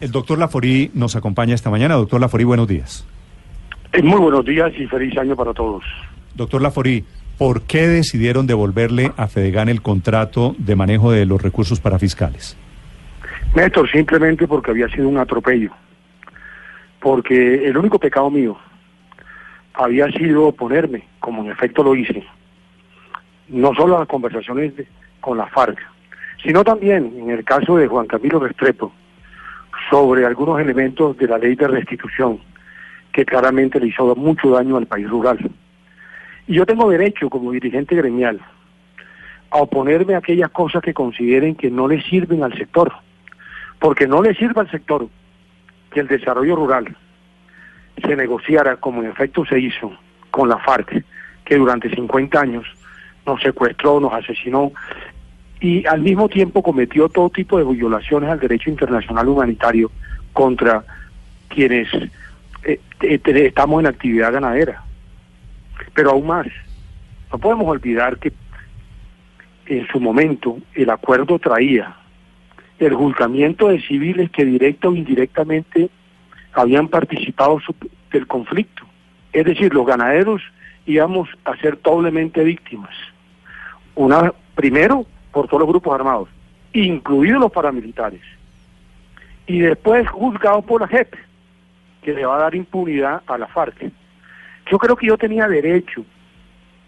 El 0.00 0.12
doctor 0.12 0.38
Laforí 0.38 0.90
nos 0.94 1.16
acompaña 1.16 1.54
esta 1.54 1.70
mañana. 1.70 1.94
Doctor 1.94 2.20
Laforí, 2.20 2.44
buenos 2.44 2.68
días. 2.68 3.06
Eh, 3.92 4.02
Muy 4.02 4.20
buenos 4.20 4.44
días 4.44 4.72
y 4.78 4.86
feliz 4.86 5.16
año 5.18 5.34
para 5.34 5.52
todos. 5.52 5.82
Doctor 6.34 6.62
Laforí, 6.62 7.04
¿por 7.36 7.62
qué 7.62 7.88
decidieron 7.88 8.46
devolverle 8.46 9.12
a 9.16 9.26
Fedegan 9.26 9.68
el 9.68 9.82
contrato 9.82 10.54
de 10.58 10.76
manejo 10.76 11.10
de 11.10 11.26
los 11.26 11.42
recursos 11.42 11.80
para 11.80 11.98
fiscales? 11.98 12.56
Néstor, 13.54 13.90
simplemente 13.90 14.46
porque 14.46 14.70
había 14.70 14.88
sido 14.88 15.08
un 15.08 15.18
atropello. 15.18 15.70
Porque 17.00 17.66
el 17.66 17.76
único 17.76 17.98
pecado 17.98 18.30
mío 18.30 18.56
había 19.74 20.10
sido 20.12 20.46
oponerme, 20.48 21.04
como 21.18 21.44
en 21.44 21.50
efecto 21.50 21.82
lo 21.82 21.94
hice, 21.96 22.24
no 23.48 23.72
solo 23.74 23.96
a 23.96 24.00
las 24.00 24.08
conversaciones 24.08 24.76
de- 24.76 24.86
con 25.20 25.38
la 25.38 25.46
FARC, 25.46 25.78
sino 26.44 26.62
también 26.62 27.12
en 27.18 27.30
el 27.30 27.44
caso 27.44 27.76
de 27.76 27.86
Juan 27.88 28.06
Camilo 28.06 28.38
Restrepo, 28.40 28.92
sobre 29.90 30.26
algunos 30.26 30.60
elementos 30.60 31.16
de 31.16 31.28
la 31.28 31.38
ley 31.38 31.54
de 31.54 31.68
restitución 31.68 32.40
que 33.12 33.24
claramente 33.24 33.80
le 33.80 33.88
hizo 33.88 34.14
mucho 34.16 34.50
daño 34.50 34.76
al 34.76 34.86
país 34.86 35.08
rural. 35.08 35.38
Y 36.46 36.54
yo 36.54 36.66
tengo 36.66 36.90
derecho, 36.90 37.28
como 37.30 37.52
dirigente 37.52 37.96
gremial, 37.96 38.40
a 39.50 39.58
oponerme 39.58 40.14
a 40.14 40.18
aquellas 40.18 40.50
cosas 40.50 40.82
que 40.82 40.94
consideren 40.94 41.54
que 41.54 41.70
no 41.70 41.88
le 41.88 42.02
sirven 42.02 42.42
al 42.42 42.56
sector, 42.56 42.92
porque 43.78 44.06
no 44.06 44.22
le 44.22 44.34
sirve 44.34 44.60
al 44.60 44.70
sector 44.70 45.08
que 45.90 46.00
el 46.00 46.08
desarrollo 46.08 46.56
rural 46.56 46.96
se 48.02 48.14
negociara 48.14 48.76
como 48.76 49.02
en 49.02 49.10
efecto 49.10 49.44
se 49.44 49.58
hizo 49.58 49.92
con 50.30 50.48
la 50.48 50.58
FARC, 50.58 51.04
que 51.44 51.56
durante 51.56 51.90
50 51.90 52.40
años 52.40 52.66
nos 53.26 53.40
secuestró, 53.42 54.00
nos 54.00 54.12
asesinó 54.12 54.72
y 55.60 55.86
al 55.86 56.00
mismo 56.00 56.28
tiempo 56.28 56.62
cometió 56.62 57.08
todo 57.08 57.30
tipo 57.30 57.58
de 57.58 57.64
violaciones 57.64 58.30
al 58.30 58.38
derecho 58.38 58.70
internacional 58.70 59.28
humanitario 59.28 59.90
contra 60.32 60.84
quienes 61.48 61.88
eh, 62.64 62.80
eh, 63.00 63.20
estamos 63.24 63.80
en 63.80 63.86
actividad 63.86 64.32
ganadera. 64.32 64.84
Pero 65.94 66.10
aún 66.10 66.26
más, 66.26 66.46
no 67.32 67.38
podemos 67.38 67.66
olvidar 67.66 68.18
que 68.18 68.32
en 69.66 69.86
su 69.88 70.00
momento 70.00 70.58
el 70.74 70.90
acuerdo 70.90 71.38
traía 71.38 71.96
el 72.78 72.94
juzgamiento 72.94 73.68
de 73.68 73.80
civiles 73.82 74.30
que 74.30 74.44
directa 74.44 74.88
o 74.88 74.94
indirectamente 74.94 75.90
habían 76.52 76.88
participado 76.88 77.60
del 78.12 78.26
conflicto. 78.26 78.84
Es 79.32 79.44
decir, 79.44 79.74
los 79.74 79.86
ganaderos 79.86 80.42
íbamos 80.86 81.28
a 81.44 81.56
ser 81.56 81.80
doblemente 81.82 82.42
víctimas. 82.44 82.94
Una, 83.94 84.32
primero, 84.54 85.06
por 85.38 85.46
todos 85.46 85.60
los 85.60 85.68
grupos 85.68 85.94
armados, 85.94 86.28
incluidos 86.72 87.40
los 87.40 87.52
paramilitares. 87.52 88.22
Y 89.46 89.60
después 89.60 90.08
juzgados 90.10 90.64
por 90.64 90.80
la 90.80 90.88
JEP, 90.88 91.14
que 92.02 92.12
le 92.12 92.26
va 92.26 92.38
a 92.38 92.40
dar 92.40 92.56
impunidad 92.56 93.22
a 93.24 93.38
la 93.38 93.46
FARC. 93.46 93.88
Yo 94.68 94.78
creo 94.80 94.96
que 94.96 95.06
yo 95.06 95.16
tenía 95.16 95.46
derecho, 95.46 96.04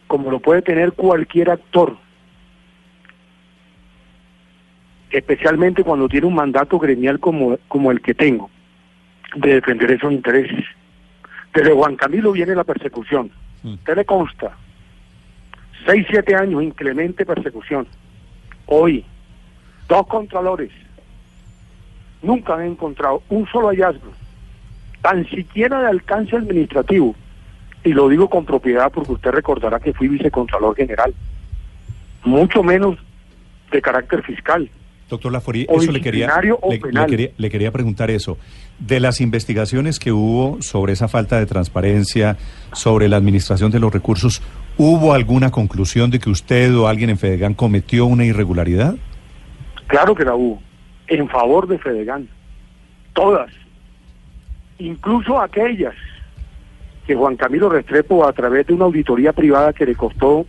como 0.09 0.33
lo 0.33 0.41
puede 0.41 0.63
tener 0.63 0.95
cualquier 0.95 1.49
actor, 1.49 1.97
especialmente 5.11 5.85
cuando 5.85 6.09
tiene 6.09 6.27
un 6.27 6.35
mandato 6.35 6.77
gremial 6.81 7.21
como, 7.21 7.57
como 7.69 7.93
el 7.93 8.01
que 8.01 8.15
tengo, 8.15 8.51
de 9.37 9.55
defender 9.55 9.93
esos 9.93 10.11
intereses. 10.11 10.65
Desde 11.55 11.73
Juan 11.73 11.95
Camilo 11.95 12.33
viene 12.33 12.57
la 12.57 12.65
persecución. 12.65 13.31
Usted 13.63 13.95
le 13.95 14.05
consta. 14.05 14.57
Seis, 15.87 16.05
siete 16.11 16.35
años, 16.35 16.65
inclemente 16.65 17.25
persecución. 17.25 17.87
Hoy, 18.73 19.05
dos 19.89 20.07
contralores 20.07 20.71
nunca 22.23 22.55
han 22.55 22.63
encontrado 22.63 23.21
un 23.29 23.45
solo 23.49 23.69
hallazgo, 23.69 24.13
tan 25.03 25.29
siquiera 25.29 25.81
de 25.81 25.89
alcance 25.89 26.37
administrativo. 26.37 27.17
Y 27.83 27.93
lo 27.93 28.09
digo 28.09 28.31
con 28.31 28.45
propiedad 28.45 28.93
porque 28.93 29.13
usted 29.13 29.33
recordará 29.33 29.81
que 29.81 29.93
fui 29.93 30.07
vicecontralor 30.07 30.77
general. 30.77 31.13
Mucho 32.23 32.63
menos 32.63 32.97
de 33.73 33.83
carácter 33.83 34.23
fiscal. 34.23 34.71
Doctor 35.09 35.33
Laforí, 35.33 35.67
eso 35.69 35.91
le 35.91 36.01
quería, 36.01 36.41
le, 36.41 36.53
le 36.93 37.07
quería, 37.07 37.31
le 37.37 37.51
quería 37.51 37.73
preguntar 37.73 38.13
eso. 38.13 38.39
De 38.79 39.01
las 39.01 39.21
investigaciones 39.21 39.99
que 39.99 40.13
hubo 40.13 40.63
sobre 40.63 40.93
esa 40.93 41.09
falta 41.09 41.41
de 41.41 41.47
transparencia, 41.47 42.37
sobre 42.73 43.09
la 43.09 43.17
administración 43.17 43.73
de 43.73 43.81
los 43.81 43.93
recursos, 43.93 44.41
¿hubo 44.83 45.13
alguna 45.13 45.51
conclusión 45.51 46.11
de 46.11 46.19
que 46.19 46.31
usted 46.31 46.75
o 46.75 46.89
alguien 46.89 47.11
en 47.11 47.19
Fedegan 47.19 47.53
cometió 47.53 48.07
una 48.07 48.25
irregularidad? 48.25 48.95
Claro 49.89 50.15
que 50.15 50.25
la 50.25 50.35
hubo, 50.35 50.63
en 51.07 51.29
favor 51.29 51.69
de 51.69 51.79
Fedegan. 51.79 52.27
Todas. 53.13 53.53
Incluso 54.79 55.39
aquellas 55.39 55.95
que 57.07 57.15
Juan 57.15 57.37
Camilo 57.37 57.69
Restrepo, 57.69 58.27
a 58.27 58.33
través 58.33 58.67
de 58.69 58.73
una 58.73 58.87
auditoría 58.87 59.35
privada 59.35 59.75
que 59.75 59.85
le 59.85 59.95
costó 59.95 60.47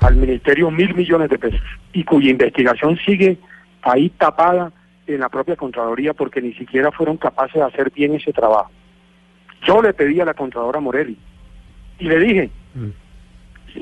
al 0.00 0.16
ministerio 0.16 0.70
mil 0.70 0.94
millones 0.94 1.30
de 1.30 1.38
pesos 1.38 1.62
y 1.94 2.04
cuya 2.04 2.30
investigación 2.30 2.98
sigue 2.98 3.38
ahí 3.80 4.10
tapada 4.10 4.72
en 5.06 5.20
la 5.20 5.30
propia 5.30 5.56
Contraloría 5.56 6.12
porque 6.12 6.42
ni 6.42 6.52
siquiera 6.52 6.92
fueron 6.92 7.16
capaces 7.16 7.54
de 7.54 7.62
hacer 7.62 7.90
bien 7.90 8.14
ese 8.14 8.34
trabajo. 8.34 8.70
Yo 9.66 9.80
le 9.80 9.94
pedí 9.94 10.20
a 10.20 10.26
la 10.26 10.34
Contralora 10.34 10.80
Morelli 10.80 11.16
y 11.98 12.04
le 12.04 12.18
dije, 12.18 12.50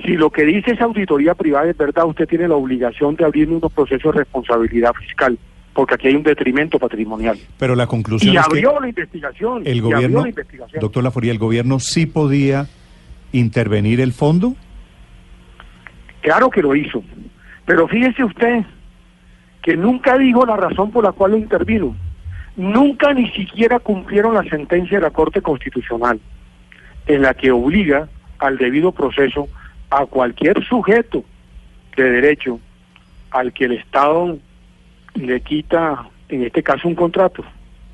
si 0.04 0.16
lo 0.16 0.30
que 0.30 0.44
dice 0.44 0.72
esa 0.72 0.84
auditoría 0.84 1.34
privada 1.34 1.68
es 1.68 1.76
verdad, 1.76 2.06
usted 2.06 2.26
tiene 2.26 2.48
la 2.48 2.54
obligación 2.54 3.14
de 3.16 3.24
abrir 3.24 3.50
unos 3.50 3.72
procesos 3.72 4.14
de 4.14 4.20
responsabilidad 4.20 4.92
fiscal, 4.94 5.38
porque 5.74 5.94
aquí 5.94 6.08
hay 6.08 6.14
un 6.14 6.22
detrimento 6.22 6.78
patrimonial. 6.78 7.38
Pero 7.58 7.74
la 7.74 7.86
conclusión 7.86 8.32
Y 8.34 8.38
es 8.38 8.46
que 8.46 8.58
abrió 8.58 8.80
la 8.80 8.88
investigación. 8.88 9.62
el 9.66 9.78
abrió 9.80 9.82
gobierno, 9.82 10.22
la 10.22 10.28
investigación. 10.30 10.80
doctor 10.80 11.04
Laforí, 11.04 11.28
el 11.28 11.38
gobierno 11.38 11.78
sí 11.78 12.06
podía 12.06 12.68
intervenir 13.32 14.00
el 14.00 14.12
fondo. 14.12 14.54
Claro 16.22 16.50
que 16.50 16.62
lo 16.62 16.74
hizo. 16.74 17.02
Pero 17.66 17.86
fíjese 17.88 18.24
usted 18.24 18.64
que 19.62 19.76
nunca 19.76 20.18
dijo 20.18 20.44
la 20.46 20.56
razón 20.56 20.90
por 20.90 21.04
la 21.04 21.12
cual 21.12 21.32
lo 21.32 21.36
intervino. 21.36 21.94
Nunca 22.56 23.12
ni 23.14 23.30
siquiera 23.30 23.78
cumplieron 23.78 24.34
la 24.34 24.42
sentencia 24.44 24.98
de 24.98 25.02
la 25.02 25.10
Corte 25.10 25.40
Constitucional, 25.40 26.20
en 27.06 27.22
la 27.22 27.34
que 27.34 27.50
obliga 27.50 28.08
al 28.38 28.58
debido 28.58 28.92
proceso 28.92 29.48
a 29.92 30.06
cualquier 30.06 30.64
sujeto 30.64 31.22
de 31.96 32.10
derecho 32.10 32.58
al 33.30 33.52
que 33.52 33.66
el 33.66 33.72
Estado 33.72 34.38
le 35.14 35.40
quita, 35.42 36.08
en 36.30 36.44
este 36.44 36.62
caso, 36.62 36.88
un 36.88 36.94
contrato. 36.94 37.44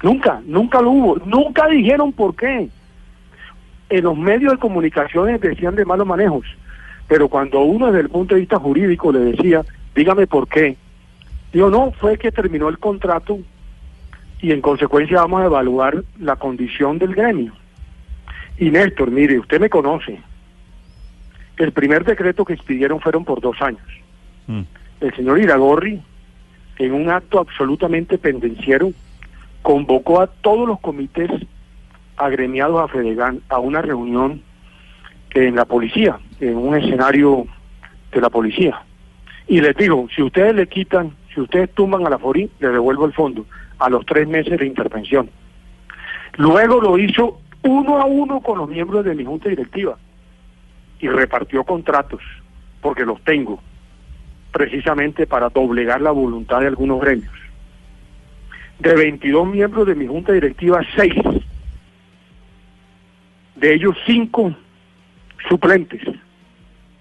Nunca, 0.03 0.41
nunca 0.47 0.81
lo 0.81 0.91
hubo. 0.91 1.17
Nunca 1.27 1.67
dijeron 1.67 2.13
por 2.13 2.37
qué. 2.37 2.69
En 3.91 4.05
los 4.05 4.17
medios 4.17 4.53
de 4.53 4.59
comunicaciones 4.59 5.41
decían 5.41 5.75
de 5.75 5.85
malos 5.85 6.07
manejos, 6.07 6.47
pero 7.09 7.29
cuando 7.29 7.61
uno 7.63 7.87
desde 7.87 8.01
el 8.01 8.11
punto 8.11 8.35
de 8.35 8.43
vista 8.43 8.61
jurídico 8.61 9.11
le 9.11 9.21
decía, 9.21 9.65
dígame 9.95 10.27
por 10.27 10.47
qué, 10.47 10.77
digo, 11.53 11.71
no, 11.71 11.91
fue 11.93 12.19
que 12.19 12.31
terminó 12.31 12.69
el 12.69 12.79
contrato 12.79 13.41
y 14.41 14.53
en 14.53 14.61
consecuencia 14.61 15.23
vamos 15.23 15.41
a 15.41 15.47
evaluar 15.47 16.05
la 16.21 16.37
condición 16.37 16.99
del 16.99 17.15
gremio. 17.15 17.55
Y 18.59 18.71
Néstor, 18.71 19.11
mire, 19.11 19.39
usted 19.39 19.59
me 19.59 19.71
conoce. 19.71 20.21
El 21.59 21.73
primer 21.73 22.05
decreto 22.05 22.45
que 22.45 22.55
expidieron 22.55 23.01
fueron 23.01 23.25
por 23.25 23.41
dos 23.41 23.61
años. 23.61 23.83
Mm. 24.47 24.63
El 25.01 25.15
señor 25.15 25.41
Iragorri, 25.41 26.01
en 26.79 26.93
un 26.93 27.11
acto 27.11 27.41
absolutamente 27.41 28.17
pendenciero, 28.17 28.93
convocó 29.63 30.21
a 30.21 30.29
todos 30.29 30.67
los 30.69 30.79
comités 30.81 31.31
agremiados 32.17 32.81
a 32.81 32.89
Fedegan 32.89 33.41
a 33.49 33.59
una 33.59 33.83
reunión 33.83 34.43
en 35.35 35.57
la 35.57 35.65
policía, 35.65 36.19
en 36.41 36.57
un 36.57 36.77
escenario 36.77 37.47
de 38.13 38.21
la 38.21 38.31
policía. 38.31 38.81
Y 39.49 39.61
les 39.61 39.77
digo, 39.77 40.09
si 40.15 40.23
ustedes 40.23 40.55
le 40.55 40.69
quitan, 40.69 41.13
si 41.35 41.41
ustedes 41.41 41.73
tumban 41.75 42.07
a 42.07 42.11
la 42.11 42.19
FORI, 42.19 42.51
le 42.61 42.69
devuelvo 42.69 43.05
el 43.05 43.13
fondo 43.13 43.47
a 43.79 43.89
los 43.89 44.07
tres 44.07 44.29
meses 44.29 44.59
de 44.59 44.67
intervención. 44.67 45.29
Luego 46.37 46.81
lo 46.81 46.99
hizo 46.99 47.41
uno 47.63 48.01
a 48.01 48.05
uno 48.05 48.41
con 48.41 48.59
los 48.59 48.69
miembros 48.69 49.05
de 49.05 49.15
mi 49.15 49.25
junta 49.25 49.49
directiva 49.49 49.97
y 51.01 51.09
repartió 51.09 51.65
contratos, 51.65 52.21
porque 52.81 53.05
los 53.05 53.23
tengo, 53.23 53.61
precisamente 54.53 55.27
para 55.27 55.49
doblegar 55.49 56.01
la 56.01 56.11
voluntad 56.11 56.61
de 56.61 56.67
algunos 56.67 57.01
gremios. 57.01 57.33
De 58.79 58.95
22 58.95 59.47
miembros 59.49 59.87
de 59.87 59.95
mi 59.95 60.07
junta 60.07 60.33
directiva, 60.33 60.81
6. 60.97 61.15
De 63.57 63.75
ellos, 63.75 63.97
5 64.07 64.55
suplentes 65.49 66.03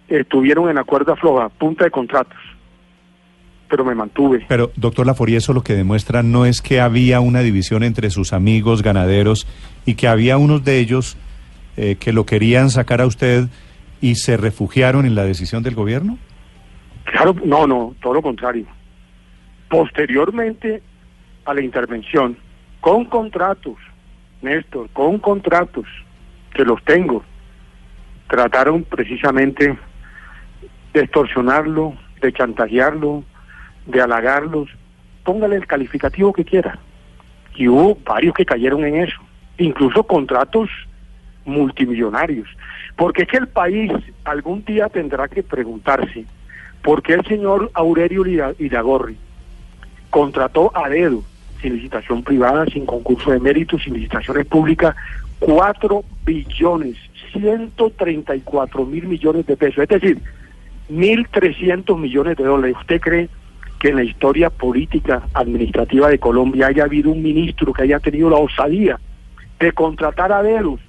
estuvieron 0.07 0.69
en 0.69 0.75
la 0.75 0.83
cuerda 0.83 1.15
floja, 1.15 1.49
punta 1.49 1.83
de 1.83 1.91
contratos. 1.91 2.37
Pero 3.69 3.83
me 3.83 3.93
mantuve. 3.93 4.45
Pero, 4.47 4.71
doctor 4.77 5.05
Laforí, 5.05 5.35
eso 5.35 5.51
lo 5.51 5.61
que 5.61 5.73
demuestra 5.73 6.23
no 6.23 6.45
es 6.45 6.61
que 6.61 6.79
había 6.79 7.19
una 7.19 7.41
división 7.41 7.83
entre 7.83 8.09
sus 8.09 8.31
amigos 8.31 8.81
ganaderos 8.81 9.45
y 9.85 9.95
que 9.95 10.07
había 10.07 10.37
unos 10.37 10.63
de 10.63 10.79
ellos 10.79 11.17
eh, 11.75 11.97
que 11.99 12.13
lo 12.13 12.25
querían 12.25 12.69
sacar 12.69 13.01
a 13.01 13.05
usted 13.05 13.49
y 14.01 14.15
se 14.15 14.37
refugiaron 14.37 15.05
en 15.05 15.15
la 15.15 15.23
decisión 15.23 15.63
del 15.63 15.75
gobierno. 15.75 16.17
Claro, 17.05 17.35
no, 17.43 17.67
no, 17.67 17.95
todo 18.01 18.15
lo 18.15 18.21
contrario. 18.21 18.65
Posteriormente 19.69 20.81
a 21.45 21.53
la 21.53 21.61
intervención, 21.61 22.37
con 22.81 23.05
contratos, 23.05 23.75
Néstor, 24.41 24.89
con 24.91 25.19
contratos, 25.19 25.85
que 26.53 26.63
los 26.63 26.83
tengo, 26.83 27.23
trataron 28.29 28.83
precisamente 28.83 29.77
de 30.93 31.01
extorsionarlo, 31.01 31.95
de 32.21 32.33
chantajearlo, 32.33 33.23
de 33.85 34.01
halagarlos, 34.01 34.69
póngale 35.23 35.55
el 35.55 35.67
calificativo 35.67 36.33
que 36.33 36.45
quiera. 36.45 36.79
Y 37.55 37.67
hubo 37.67 37.97
varios 38.05 38.33
que 38.35 38.45
cayeron 38.45 38.85
en 38.85 38.97
eso, 38.97 39.21
incluso 39.57 40.03
contratos 40.03 40.69
multimillonarios. 41.47 42.47
Porque 42.95 43.23
es 43.23 43.27
que 43.27 43.37
el 43.37 43.47
país 43.47 43.91
algún 44.23 44.63
día 44.63 44.89
tendrá 44.89 45.27
que 45.27 45.43
preguntarse 45.43 46.25
por 46.83 47.01
qué 47.01 47.13
el 47.13 47.25
señor 47.25 47.71
Aurelio 47.73 48.23
Iragorri 48.59 49.17
contrató 50.09 50.71
a 50.75 50.89
dedo, 50.89 51.23
sin 51.61 51.75
licitación 51.75 52.23
privada, 52.23 52.65
sin 52.67 52.85
concurso 52.85 53.31
de 53.31 53.39
méritos, 53.39 53.83
sin 53.83 53.95
licitaciones 53.95 54.45
públicas, 54.45 54.95
4 55.39 56.03
billones, 56.25 56.97
134 57.33 58.85
mil 58.85 59.07
millones 59.07 59.45
de 59.45 59.57
pesos, 59.57 59.83
es 59.83 59.89
decir, 59.89 60.19
1.300 60.89 61.97
millones 61.99 62.37
de 62.37 62.43
dólares. 62.43 62.75
¿Usted 62.79 63.01
cree 63.01 63.29
que 63.79 63.89
en 63.89 63.97
la 63.97 64.03
historia 64.03 64.49
política 64.49 65.23
administrativa 65.33 66.09
de 66.09 66.19
Colombia 66.19 66.67
haya 66.67 66.85
habido 66.85 67.11
un 67.11 67.21
ministro 67.21 67.73
que 67.73 67.83
haya 67.83 67.99
tenido 67.99 68.29
la 68.29 68.37
osadía 68.37 68.99
de 69.59 69.71
contratar 69.71 70.31
a 70.31 70.41
dedos 70.41 70.79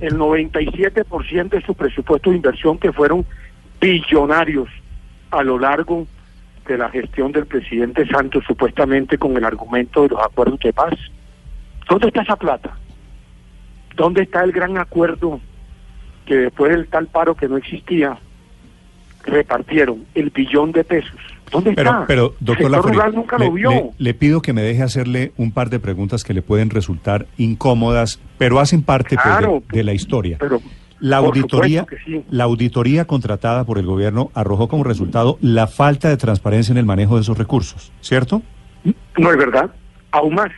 el 0.00 0.16
97% 0.16 1.48
de 1.48 1.62
su 1.62 1.74
presupuesto 1.74 2.30
de 2.30 2.36
inversión 2.36 2.78
que 2.78 2.92
fueron 2.92 3.24
billonarios 3.80 4.68
a 5.30 5.42
lo 5.42 5.58
largo 5.58 6.06
de 6.66 6.78
la 6.78 6.88
gestión 6.90 7.32
del 7.32 7.46
presidente 7.46 8.06
Santos 8.06 8.44
supuestamente 8.46 9.16
con 9.18 9.36
el 9.36 9.44
argumento 9.44 10.02
de 10.02 10.08
los 10.10 10.20
acuerdos 10.22 10.60
de 10.60 10.72
paz. 10.72 10.94
¿Dónde 11.88 12.08
está 12.08 12.22
esa 12.22 12.36
plata? 12.36 12.76
¿Dónde 13.96 14.22
está 14.22 14.44
el 14.44 14.52
gran 14.52 14.76
acuerdo 14.78 15.40
que 16.26 16.36
después 16.36 16.70
del 16.72 16.86
tal 16.88 17.06
paro 17.06 17.34
que 17.34 17.48
no 17.48 17.56
existía 17.56 18.18
repartieron 19.24 20.04
el 20.14 20.30
billón 20.30 20.72
de 20.72 20.84
pesos? 20.84 21.18
¿Dónde 21.50 21.72
pero, 21.72 21.90
está? 21.90 22.06
Pero, 22.06 22.34
doctor 22.40 22.56
Sector 22.56 22.70
Lafori, 22.72 22.94
rural 22.94 23.14
nunca 23.14 23.38
le, 23.38 23.46
lo 23.46 23.52
vio. 23.52 23.70
le- 23.70 23.90
le 23.96 24.14
pido 24.14 24.42
que 24.42 24.52
me 24.52 24.60
deje 24.62 24.82
hacerle 24.82 25.32
un 25.38 25.50
par 25.52 25.70
de 25.70 25.80
preguntas 25.80 26.22
que 26.24 26.34
le 26.34 26.42
pueden 26.42 26.68
resultar 26.70 27.26
incómodas, 27.38 28.20
pero 28.38 28.60
hacen 28.60 28.82
parte 28.82 29.16
pues, 29.16 29.62
de- 29.68 29.84
la 29.84 29.92
historia. 29.92 30.36
pero 30.38 30.60
la 31.00 31.18
auditoría, 31.18 31.86
sí. 32.04 32.24
la 32.30 32.44
auditoría 32.44 33.04
contratada 33.04 33.64
por 33.64 33.78
el 33.78 33.86
gobierno 33.86 34.30
arrojó 34.34 34.68
como 34.68 34.82
resultado 34.82 35.38
la 35.40 35.66
falta 35.66 36.08
de 36.08 36.16
transparencia 36.16 36.72
en 36.72 36.78
el 36.78 36.84
manejo 36.86 37.16
de 37.16 37.22
esos 37.22 37.38
recursos, 37.38 37.92
¿cierto? 38.00 38.42
No 39.16 39.30
es 39.30 39.36
verdad. 39.36 39.70
Aún 40.10 40.34
más, 40.34 40.50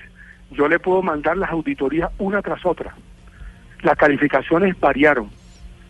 yo 0.52 0.66
le 0.68 0.78
puedo 0.78 1.02
mandar 1.02 1.36
las 1.36 1.50
auditorías 1.50 2.10
una 2.18 2.40
tras 2.40 2.64
otra. 2.64 2.94
Las 3.82 3.96
calificaciones 3.96 4.78
variaron 4.80 5.28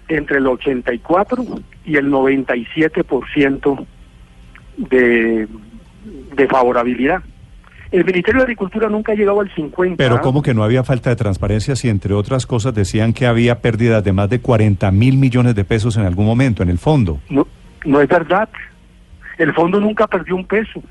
entre 0.08 0.38
el 0.38 0.46
84 0.46 1.44
y 1.84 1.96
el 1.96 2.10
97% 2.10 3.86
de, 4.78 5.48
de 6.36 6.48
favorabilidad. 6.48 7.22
El 7.92 8.04
Ministerio 8.04 8.40
de 8.40 8.44
Agricultura 8.44 8.88
nunca 8.88 9.12
ha 9.12 9.14
llegado 9.14 9.40
al 9.40 9.52
50. 9.52 9.96
Pero 9.96 10.20
¿cómo 10.20 10.42
que 10.42 10.54
no 10.54 10.62
había 10.62 10.84
falta 10.84 11.10
de 11.10 11.16
transparencia 11.16 11.75
si 11.75 11.88
entre 11.88 12.14
otras 12.14 12.46
cosas 12.46 12.72
decían 12.75 13.12
que 13.12 13.26
había 13.26 13.60
pérdidas 13.60 14.04
de 14.04 14.12
más 14.12 14.31
de 14.31 14.40
40 14.40 14.90
mil 14.92 15.16
millones 15.16 15.54
de 15.54 15.64
pesos 15.64 15.96
en 15.96 16.04
algún 16.04 16.26
momento 16.26 16.62
en 16.62 16.69
el 16.69 16.78
fondo? 16.78 17.20
No, 17.28 17.46
no 17.84 18.00
es 18.00 18.08
verdad. 18.08 18.48
El 19.38 19.52
fondo 19.54 19.81
nunca 19.81 20.06
perdió 20.06 20.37
un 20.37 20.46
peso. 20.46 20.82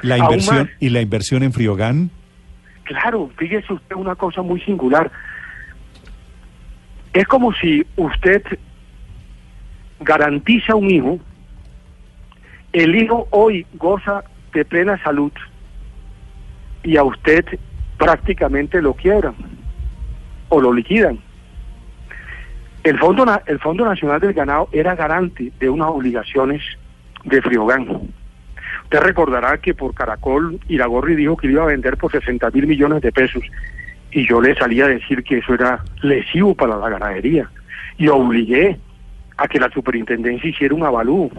La 0.00 0.16
inversión 0.16 0.70
y 0.80 0.88
la 0.90 1.00
inversión 1.00 1.42
en 1.42 1.52
Friogán, 1.52 2.10
Claro, 2.84 3.30
fíjese 3.36 3.72
usted 3.72 3.96
una 3.96 4.14
cosa 4.14 4.42
muy 4.42 4.60
singular. 4.60 5.10
Es 7.12 7.26
como 7.26 7.52
si 7.54 7.84
usted 7.96 8.42
garantiza 10.00 10.74
un 10.74 10.90
hijo, 10.90 11.18
el 12.72 12.94
hijo 12.94 13.26
hoy 13.30 13.66
goza 13.74 14.24
de 14.52 14.64
plena 14.64 15.02
salud 15.02 15.32
y 16.84 16.96
a 16.96 17.02
usted 17.02 17.44
prácticamente 17.98 18.80
lo 18.80 18.94
quiebran 18.94 19.34
o 20.50 20.60
lo 20.60 20.72
liquidan. 20.72 21.18
El 22.84 22.98
Fondo, 22.98 23.24
el 23.46 23.58
Fondo 23.58 23.84
Nacional 23.84 24.20
del 24.20 24.34
Ganado 24.34 24.68
era 24.70 24.94
garante 24.94 25.50
de 25.58 25.70
unas 25.70 25.88
obligaciones 25.88 26.62
de 27.24 27.40
Friogán. 27.40 28.12
Usted 28.84 29.00
recordará 29.00 29.56
que 29.58 29.74
por 29.74 29.94
Caracol 29.94 30.60
Iragorri 30.68 31.16
dijo 31.16 31.36
que 31.36 31.46
iba 31.46 31.62
a 31.62 31.66
vender 31.66 31.96
por 31.96 32.12
60 32.12 32.50
mil 32.50 32.66
millones 32.66 33.00
de 33.00 33.10
pesos 33.10 33.42
y 34.12 34.28
yo 34.28 34.40
le 34.40 34.54
salí 34.54 34.80
a 34.82 34.86
decir 34.86 35.24
que 35.24 35.38
eso 35.38 35.54
era 35.54 35.82
lesivo 36.02 36.54
para 36.54 36.76
la 36.76 36.90
ganadería 36.90 37.50
y 37.96 38.08
obligué 38.08 38.78
a 39.38 39.48
que 39.48 39.58
la 39.58 39.70
superintendencia 39.70 40.50
hiciera 40.50 40.74
un 40.74 40.84
avalúo 40.84 41.30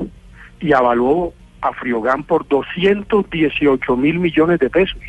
y 0.59 0.73
avalúo 0.73 1.33
a 1.61 1.71
Friogán 1.73 2.23
por 2.23 2.47
218 2.47 3.97
mil 3.97 4.19
millones 4.19 4.59
de 4.59 4.69
pesos. 4.69 5.01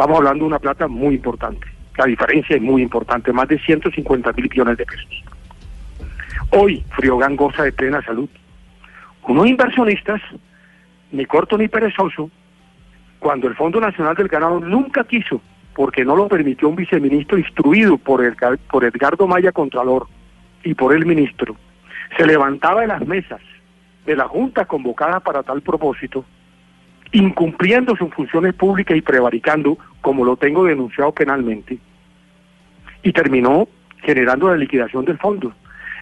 Estamos 0.00 0.16
hablando 0.16 0.44
de 0.44 0.48
una 0.48 0.58
plata 0.58 0.88
muy 0.88 1.14
importante. 1.16 1.66
La 1.98 2.06
diferencia 2.06 2.56
es 2.56 2.62
muy 2.62 2.80
importante, 2.80 3.34
más 3.34 3.46
de 3.48 3.58
150 3.58 4.32
mil 4.32 4.48
millones 4.48 4.78
de 4.78 4.86
pesos. 4.86 5.22
Hoy 6.52 6.82
Friogán 6.96 7.36
goza 7.36 7.64
de 7.64 7.72
plena 7.72 8.00
salud. 8.00 8.30
Unos 9.28 9.46
inversionistas, 9.46 10.22
ni 11.12 11.26
corto 11.26 11.58
ni 11.58 11.68
perezoso, 11.68 12.30
cuando 13.18 13.46
el 13.46 13.54
Fondo 13.54 13.78
Nacional 13.78 14.16
del 14.16 14.28
Ganado 14.28 14.58
nunca 14.58 15.04
quiso, 15.04 15.42
porque 15.74 16.02
no 16.02 16.16
lo 16.16 16.28
permitió 16.28 16.70
un 16.70 16.76
viceministro 16.76 17.36
instruido 17.36 17.98
por, 17.98 18.24
Edgar- 18.24 18.58
por 18.70 18.84
Edgardo 18.86 19.26
Maya 19.26 19.52
Contralor 19.52 20.06
y 20.64 20.72
por 20.72 20.94
el 20.94 21.04
ministro, 21.04 21.56
se 22.16 22.24
levantaba 22.24 22.80
de 22.80 22.86
las 22.86 23.06
mesas 23.06 23.42
de 24.06 24.16
la 24.16 24.26
Junta 24.28 24.64
convocada 24.64 25.20
para 25.20 25.42
tal 25.42 25.60
propósito, 25.60 26.24
incumpliendo 27.12 27.96
sus 27.96 28.12
funciones 28.14 28.54
públicas 28.54 28.96
y 28.96 29.02
prevaricando, 29.02 29.78
como 30.00 30.24
lo 30.24 30.36
tengo 30.36 30.64
denunciado 30.64 31.12
penalmente, 31.12 31.78
y 33.02 33.12
terminó 33.12 33.68
generando 34.02 34.48
la 34.48 34.56
liquidación 34.56 35.04
del 35.04 35.18
fondo. 35.18 35.52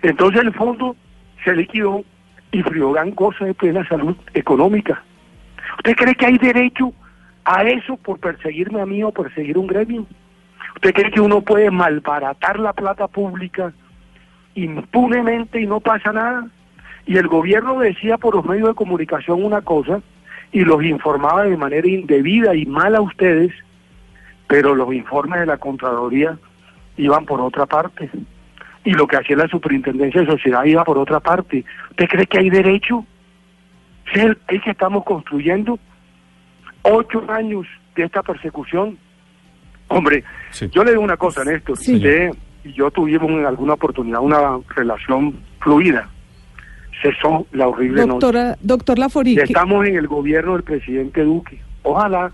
Entonces 0.03 0.43
el 0.43 0.53
fondo 0.53 0.97
se 1.45 1.55
liquidó 1.55 2.05
y 2.53 2.63
Friogán 2.63 3.15
goza 3.15 3.45
de 3.45 3.55
plena 3.55 3.87
salud 3.89 4.17
económica. 4.35 5.03
¿Usted 5.79 5.97
cree 5.97 6.15
que 6.15 6.27
hay 6.27 6.39
derecho 6.39 6.93
a 7.45 7.63
eso 7.65 7.97
por 7.97 8.19
perseguirme 8.19 8.81
a 8.81 8.87
mí 8.87 9.03
o 9.03 9.13
perseguir 9.13 9.59
un 9.59 9.67
gremio? 9.67 10.07
¿Usted 10.77 10.93
cree 10.93 11.11
que 11.11 11.21
uno 11.21 11.41
puede 11.41 11.71
malbaratar 11.71 12.59
la 12.59 12.73
plata 12.73 13.09
pública 13.09 13.73
impunemente 14.55 15.61
y 15.61 15.67
no 15.67 15.81
pasa 15.81 16.13
nada? 16.13 16.47
Y 17.07 17.17
el 17.17 17.27
gobierno 17.27 17.79
decía 17.79 18.19
por 18.19 18.35
los 18.35 18.45
medios 18.45 18.69
de 18.69 18.75
comunicación 18.75 19.43
una 19.43 19.63
cosa 19.63 20.03
y 20.53 20.61
los 20.65 20.83
informaba 20.83 21.45
de 21.45 21.57
manera 21.57 21.87
indebida 21.89 22.55
y 22.55 22.65
mal 22.67 22.95
a 22.97 23.01
ustedes, 23.01 23.53
pero 24.47 24.75
los 24.75 24.93
informes 24.95 25.41
de 25.41 25.47
la 25.47 25.59
Contraloría 25.59 26.39
iban 26.97 27.27
por 27.27 27.41
otra 27.41 27.67
parte. 27.67 28.11
Y 28.85 28.93
lo 28.93 29.07
que 29.07 29.17
hacía 29.17 29.37
la 29.37 29.49
Superintendencia 29.49 30.23
de 30.23 30.27
Sociedad 30.27 30.65
iba 30.65 30.85
por 30.85 30.97
otra 30.99 31.21
parte. 31.21 31.65
¿Usted 31.91 32.09
cree 32.09 32.27
que 32.27 32.39
hay 32.39 32.49
derecho? 32.51 33.05
¿Es 34.15 34.23
el 34.23 34.37
país 34.37 34.63
que 34.63 34.71
estamos 34.71 35.05
construyendo? 35.05 35.79
Ocho 36.83 37.23
años 37.31 37.67
de 37.95 38.05
esta 38.05 38.23
persecución. 38.23 38.97
Hombre, 39.89 40.25
Sí. 40.51 40.69
yo 40.71 40.85
le 40.85 40.93
digo 40.93 41.03
una 41.03 41.17
cosa, 41.17 41.45
Néstor. 41.45 41.77
Sí. 41.77 41.97
Usted 41.97 42.31
y 42.65 42.73
yo 42.73 42.91
tuvimos 42.91 43.31
en 43.31 43.45
alguna 43.47 43.75
oportunidad 43.75 44.21
una 44.21 44.59
relación 44.75 45.37
fluida. 45.61 46.09
Cesó 47.03 47.47
la 47.53 47.69
horrible 47.69 48.01
noche. 48.03 48.11
Doctora, 48.13 48.59
doctor 48.61 48.99
Lafori, 48.99 49.35
¿qué- 49.37 49.43
Estamos 49.45 49.87
en 49.87 49.97
el 49.97 50.07
gobierno 50.09 50.55
del 50.55 50.63
presidente 50.65 51.23
Duque. 51.23 51.61
Ojalá 51.83 52.33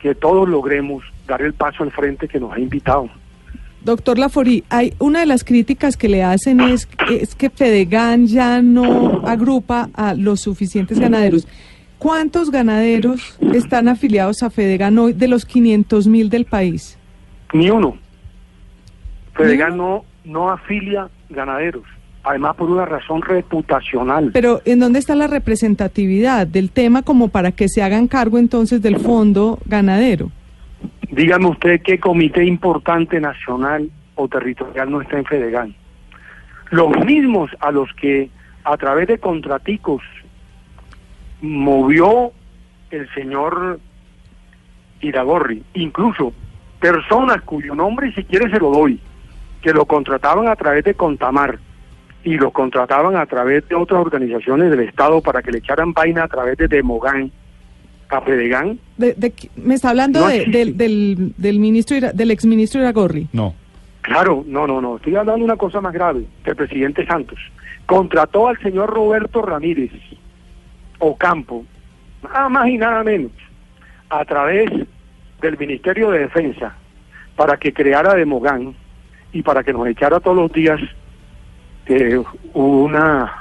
que 0.00 0.14
todos 0.14 0.48
logremos 0.48 1.04
dar 1.26 1.40
el 1.42 1.54
paso 1.54 1.82
al 1.84 1.90
frente 1.92 2.28
que 2.28 2.38
nos 2.40 2.52
ha 2.52 2.58
invitado. 2.60 3.08
doctor 3.84 4.16
Lafori, 4.18 4.62
hay 4.68 4.94
una 5.00 5.20
de 5.20 5.26
las 5.26 5.42
críticas 5.42 5.96
que 5.96 6.08
le 6.08 6.22
hacen 6.22 6.60
es, 6.60 6.88
es 7.10 7.34
que 7.34 7.50
Fedegan 7.50 8.26
ya 8.28 8.62
no 8.62 9.22
agrupa 9.26 9.88
a 9.94 10.14
los 10.14 10.40
suficientes 10.40 11.00
ganaderos. 11.00 11.48
¿Cuántos 11.98 12.50
ganaderos 12.52 13.36
están 13.52 13.88
afiliados 13.88 14.42
a 14.44 14.50
Fedegan 14.50 14.98
hoy 14.98 15.12
de 15.14 15.26
los 15.28 15.44
500 15.44 16.06
mil 16.06 16.30
del 16.30 16.44
país? 16.44 16.96
Ni 17.52 17.70
uno. 17.70 17.96
Fedegan 19.34 19.76
no, 19.76 20.04
no 20.24 20.50
afilia 20.50 21.08
ganaderos. 21.30 21.84
Además, 22.24 22.54
por 22.56 22.70
una 22.70 22.84
razón 22.84 23.20
reputacional. 23.22 24.30
Pero 24.32 24.60
¿en 24.64 24.78
dónde 24.78 25.00
está 25.00 25.14
la 25.16 25.26
representatividad 25.26 26.46
del 26.46 26.70
tema 26.70 27.02
como 27.02 27.28
para 27.28 27.50
que 27.50 27.68
se 27.68 27.82
hagan 27.82 28.06
cargo 28.06 28.38
entonces 28.38 28.80
del 28.80 28.98
fondo 28.98 29.58
ganadero? 29.66 30.30
Dígame 31.10 31.46
usted 31.46 31.82
qué 31.82 31.98
comité 31.98 32.44
importante 32.44 33.20
nacional 33.20 33.90
o 34.14 34.28
territorial 34.28 34.90
no 34.90 35.00
está 35.00 35.18
en 35.18 35.24
Fedegan. 35.24 35.74
Los 36.70 36.96
mismos 37.04 37.50
a 37.60 37.70
los 37.70 37.92
que 38.00 38.30
a 38.64 38.76
través 38.76 39.08
de 39.08 39.18
contraticos 39.18 40.02
movió 41.40 42.32
el 42.90 43.12
señor 43.14 43.80
Iragorri, 45.00 45.62
incluso 45.74 46.32
personas 46.80 47.42
cuyo 47.42 47.74
nombre 47.74 48.12
si 48.14 48.24
quiere 48.24 48.50
se 48.50 48.58
lo 48.58 48.70
doy, 48.70 49.00
que 49.60 49.72
lo 49.72 49.86
contrataban 49.86 50.48
a 50.48 50.56
través 50.56 50.84
de 50.84 50.94
Contamar 50.94 51.58
y 52.24 52.34
lo 52.36 52.50
contrataban 52.52 53.16
a 53.16 53.26
través 53.26 53.68
de 53.68 53.74
otras 53.74 54.00
organizaciones 54.00 54.70
del 54.70 54.80
Estado 54.80 55.20
para 55.20 55.42
que 55.42 55.50
le 55.50 55.58
echaran 55.58 55.92
vaina 55.92 56.24
a 56.24 56.28
través 56.28 56.56
de 56.56 56.68
Demogán, 56.68 57.30
a 58.08 58.20
Fedegan. 58.20 58.78
De, 58.96 59.14
de- 59.14 59.32
me 59.56 59.74
está 59.74 59.90
hablando 59.90 60.20
No 60.20 60.28
de- 60.28 60.44
del, 60.46 60.76
del, 60.76 61.34
del 61.36 61.58
ministro 61.58 61.96
Ira- 61.96 62.12
del 62.12 62.30
exministro 62.30 62.80
Iragorri. 62.80 63.28
No. 63.32 63.54
Claro, 64.02 64.44
no, 64.46 64.66
no, 64.66 64.80
no. 64.80 64.96
Estoy 64.96 65.14
hablando 65.16 65.38
de 65.38 65.44
una 65.44 65.56
cosa 65.56 65.80
más 65.80 65.92
grave. 65.92 66.24
El 66.44 66.56
presidente 66.56 67.06
Santos 67.06 67.38
contrató 67.86 68.48
al 68.48 68.58
señor 68.60 68.90
Roberto 68.90 69.42
Ramírez 69.42 69.90
Ocampo, 70.98 71.64
nada 72.22 72.48
más 72.48 72.68
y 72.68 72.78
nada 72.78 73.02
menos, 73.02 73.32
a 74.10 74.24
través 74.24 74.70
del 75.40 75.58
Ministerio 75.58 76.10
de 76.10 76.20
Defensa, 76.20 76.74
para 77.34 77.56
que 77.56 77.72
creara 77.72 78.14
Demogán 78.14 78.74
y 79.32 79.42
para 79.42 79.64
que 79.64 79.72
nos 79.72 79.86
echara 79.88 80.20
todos 80.20 80.36
los 80.36 80.52
días 80.52 80.80
eh, 81.86 82.20
una 82.54 83.38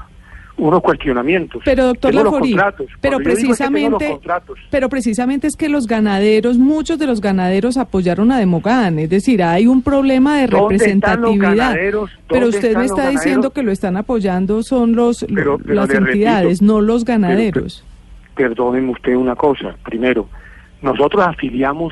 unos 0.58 0.82
cuestionamientos. 0.84 1.64
Pero 1.66 1.88
doctor 1.88 2.12
Tengo 2.12 2.24
los 2.26 2.34
Laforí, 2.34 2.52
contratos. 2.52 2.88
pero 3.02 3.18
Cuando 3.18 3.30
digo 3.30 3.32
es 3.32 3.58
que 3.58 3.64
precisamente, 3.64 4.10
contratos. 4.12 4.60
pero 4.70 4.90
precisamente 4.90 5.48
es 5.48 5.56
que 5.56 5.70
los 5.70 5.88
ganaderos, 5.88 6.60
muchos 6.60 7.00
de 7.00 7.08
los 7.08 7.20
ganaderos 7.20 7.78
apoyaron 7.78 8.32
a 8.32 8.38
Demogán, 8.38 9.00
es 9.00 9.10
decir, 9.10 9.42
hay 9.42 9.66
un 9.66 9.82
problema 9.82 10.38
de 10.38 10.46
¿Dónde 10.48 10.76
están 10.76 11.22
los 11.22 11.32
representatividad. 11.32 11.74
Pero 11.74 12.08
¿Dónde 12.30 12.48
usted 12.58 12.78
me 12.78 12.86
está 12.86 13.10
diciendo 13.10 13.50
que 13.50 13.64
lo 13.64 13.72
están 13.72 13.98
apoyando 13.98 14.62
son 14.62 14.96
los 14.96 15.26
Pero- 15.34 15.58
pero 15.58 15.74
las 15.74 15.88
repito, 15.90 16.08
entidades, 16.12 16.62
no 16.62 16.80
los 16.80 17.06
pero- 17.06 17.14
ganaderos. 17.22 17.84
perdónenme 18.36 18.92
usted 18.92 19.16
una 19.16 19.36
cosa. 19.36 19.76
Primero, 19.84 20.28
nosotros 20.84 21.26
afiliamos 21.26 21.92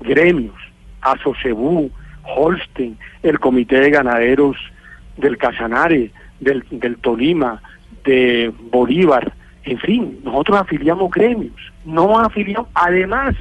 gremios, 0.00 0.54
Asocebú, 1.00 1.90
Holstein, 2.24 2.98
el 3.22 3.38
Comité 3.40 3.80
de 3.80 3.90
Ganaderos 3.90 4.56
del 5.18 5.36
Casanare, 5.36 6.10
del, 6.40 6.64
del 6.70 6.96
Tolima, 6.96 7.62
de 8.04 8.52
Bolívar, 8.70 9.32
en 9.64 9.78
fin, 9.78 10.20
nosotros 10.24 10.58
afiliamos 10.58 11.10
gremios, 11.10 11.60
no 11.84 12.18
afiliamos, 12.18 12.68
además, 12.74 13.34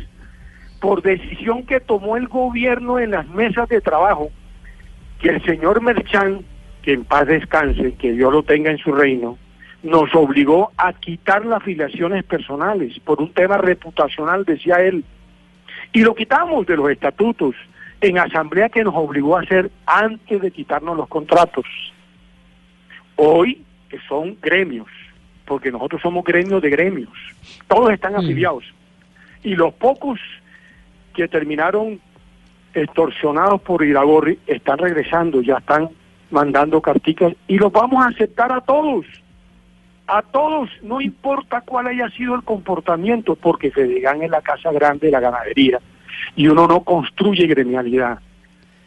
por 0.82 1.02
decisión 1.02 1.64
que 1.64 1.80
tomó 1.80 2.18
el 2.18 2.28
gobierno 2.28 3.00
en 3.00 3.12
las 3.12 3.28
mesas 3.30 3.70
de 3.70 3.80
trabajo, 3.80 4.30
que 5.20 5.30
el 5.30 5.44
señor 5.46 5.82
Merchán, 5.82 6.42
que 6.82 6.94
en 6.94 7.06
paz 7.06 7.28
descanse, 7.28 7.94
que 7.94 8.12
Dios 8.12 8.32
lo 8.34 8.44
tenga 8.44 8.72
en 8.72 8.78
su 8.78 8.92
reino, 8.92 9.38
nos 9.84 10.14
obligó 10.16 10.72
a 10.78 10.94
quitar 10.94 11.46
las 11.46 11.62
afiliaciones 11.62 12.24
personales 12.24 13.00
por 13.00 13.22
un 13.22 13.32
tema 13.32 13.58
reputacional, 13.58 14.44
decía 14.44 14.82
él. 14.82 15.04
Y 15.94 16.02
lo 16.02 16.14
quitamos 16.14 16.66
de 16.68 16.76
los 16.76 16.90
estatutos 16.90 17.56
en 18.02 18.18
asamblea 18.18 18.70
que 18.70 18.84
nos 18.84 18.96
obligó 18.96 19.38
a 19.38 19.42
hacer 19.42 19.72
antes 19.86 20.42
de 20.42 20.52
quitarnos 20.52 20.96
los 20.98 21.08
contratos. 21.08 21.66
Hoy 23.16 23.64
que 23.90 24.00
son 24.08 24.38
gremios, 24.42 24.88
porque 25.46 25.72
nosotros 25.72 26.02
somos 26.02 26.24
gremios 26.24 26.62
de 26.62 26.70
gremios, 26.70 27.14
todos 27.68 27.92
están 27.92 28.16
afiliados. 28.16 28.64
Y 29.44 29.56
los 29.56 29.74
pocos 29.74 30.20
que 31.16 31.28
terminaron 31.28 32.00
extorsionados 32.74 33.62
por 33.62 33.84
Iragorri 33.84 34.40
están 34.46 34.78
regresando, 34.78 35.42
ya 35.42 35.58
están 35.58 35.90
mandando 36.30 36.82
carticas 36.82 37.34
y 37.48 37.58
los 37.58 37.72
vamos 37.72 38.06
a 38.06 38.10
aceptar 38.10 38.52
a 38.52 38.62
todos. 38.62 39.06
A 40.06 40.22
todos, 40.22 40.70
no 40.84 41.02
importa 41.02 41.62
cuál 41.62 41.88
haya 41.88 42.10
sido 42.12 42.36
el 42.36 42.44
comportamiento, 42.44 43.36
porque 43.36 43.72
Fedegan 43.72 44.22
es 44.22 44.30
la 44.30 44.42
casa 44.42 44.72
grande 44.72 45.08
de 45.08 45.12
la 45.12 45.20
ganadería 45.20 45.82
y 46.36 46.48
uno 46.48 46.68
no 46.68 46.82
construye 46.82 47.48
gremialidad 47.48 48.20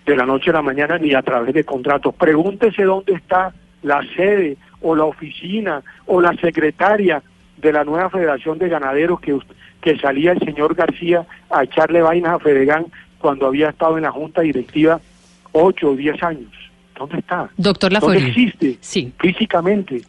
de 0.06 0.16
la 0.16 0.26
noche 0.26 0.50
a 0.50 0.54
la 0.54 0.62
mañana 0.62 0.98
ni 0.98 1.14
a 1.14 1.22
través 1.22 1.54
de 1.54 1.64
contratos. 1.64 2.14
Pregúntese 2.14 2.82
dónde 2.84 3.14
está 3.14 3.52
la 3.82 4.02
sede 4.16 4.56
o 4.82 4.94
la 4.94 5.04
oficina 5.04 5.82
o 6.06 6.20
la 6.20 6.32
secretaria 6.34 7.22
de 7.58 7.72
la 7.72 7.84
nueva 7.84 8.10
Federación 8.10 8.58
de 8.58 8.68
Ganaderos 8.68 9.20
que, 9.20 9.38
que 9.80 9.98
salía 9.98 10.32
el 10.32 10.40
señor 10.40 10.74
García 10.74 11.26
a 11.50 11.64
echarle 11.64 12.00
vainas 12.02 12.34
a 12.34 12.38
Fedegan 12.38 12.86
cuando 13.18 13.46
había 13.46 13.68
estado 13.68 13.96
en 13.98 14.04
la 14.04 14.10
junta 14.10 14.40
directiva 14.40 15.00
ocho 15.52 15.90
o 15.90 15.96
diez 15.96 16.22
años. 16.22 16.50
¿Dónde 16.98 17.18
está? 17.18 17.48
Doctor 17.56 17.92
¿Dónde 17.92 18.20
Laforí. 18.20 18.28
existe? 18.30 18.78
Sí. 18.80 19.12
Físicamente. 19.18 20.02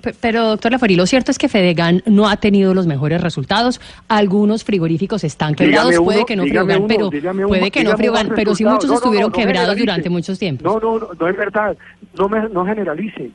Pe- 0.00 0.14
Pero, 0.20 0.48
doctor 0.48 0.72
Laforí, 0.72 0.96
lo 0.96 1.06
cierto 1.06 1.30
es 1.30 1.38
que 1.38 1.48
Fedegan 1.48 2.02
no 2.06 2.28
ha 2.28 2.36
tenido 2.36 2.74
los 2.74 2.86
mejores 2.86 3.20
resultados. 3.20 3.80
Algunos 4.08 4.64
frigoríficos 4.64 5.24
están 5.24 5.54
quebrados, 5.54 5.96
puede 6.00 6.24
que 6.24 6.36
no 6.36 6.42
uno, 6.44 6.86
pero 6.86 7.08
uno, 7.08 7.48
puede 7.48 7.70
que 7.70 7.84
no 7.84 7.94
unos 7.96 8.26
pero 8.34 8.54
sí 8.54 8.64
muchos 8.64 8.90
No, 8.90 8.94
estuvieron 8.96 9.30
no, 9.30 9.36
no 9.36 9.42
quebrados 9.42 9.76
durante 9.76 10.10
muchos 10.10 10.38
tiempos. 10.38 10.64
No, 10.64 10.80
no, 10.80 10.98
no, 10.98 11.08
no 11.18 11.28
es 11.28 11.36
verdad. 11.36 11.76
No, 12.18 12.28
me, 12.28 12.48
no 12.48 12.66
generalice. 12.66 13.30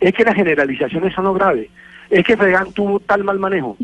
Es 0.00 0.12
que 0.12 0.24
las 0.24 0.34
generalizaciones 0.34 1.14
son 1.14 1.24
lo 1.24 1.34
grave. 1.34 1.70
Es 2.10 2.24
que 2.24 2.36
Fedegan 2.36 2.72
tuvo 2.72 3.00
tal 3.00 3.24
mal 3.24 3.38
manejo. 3.38 3.76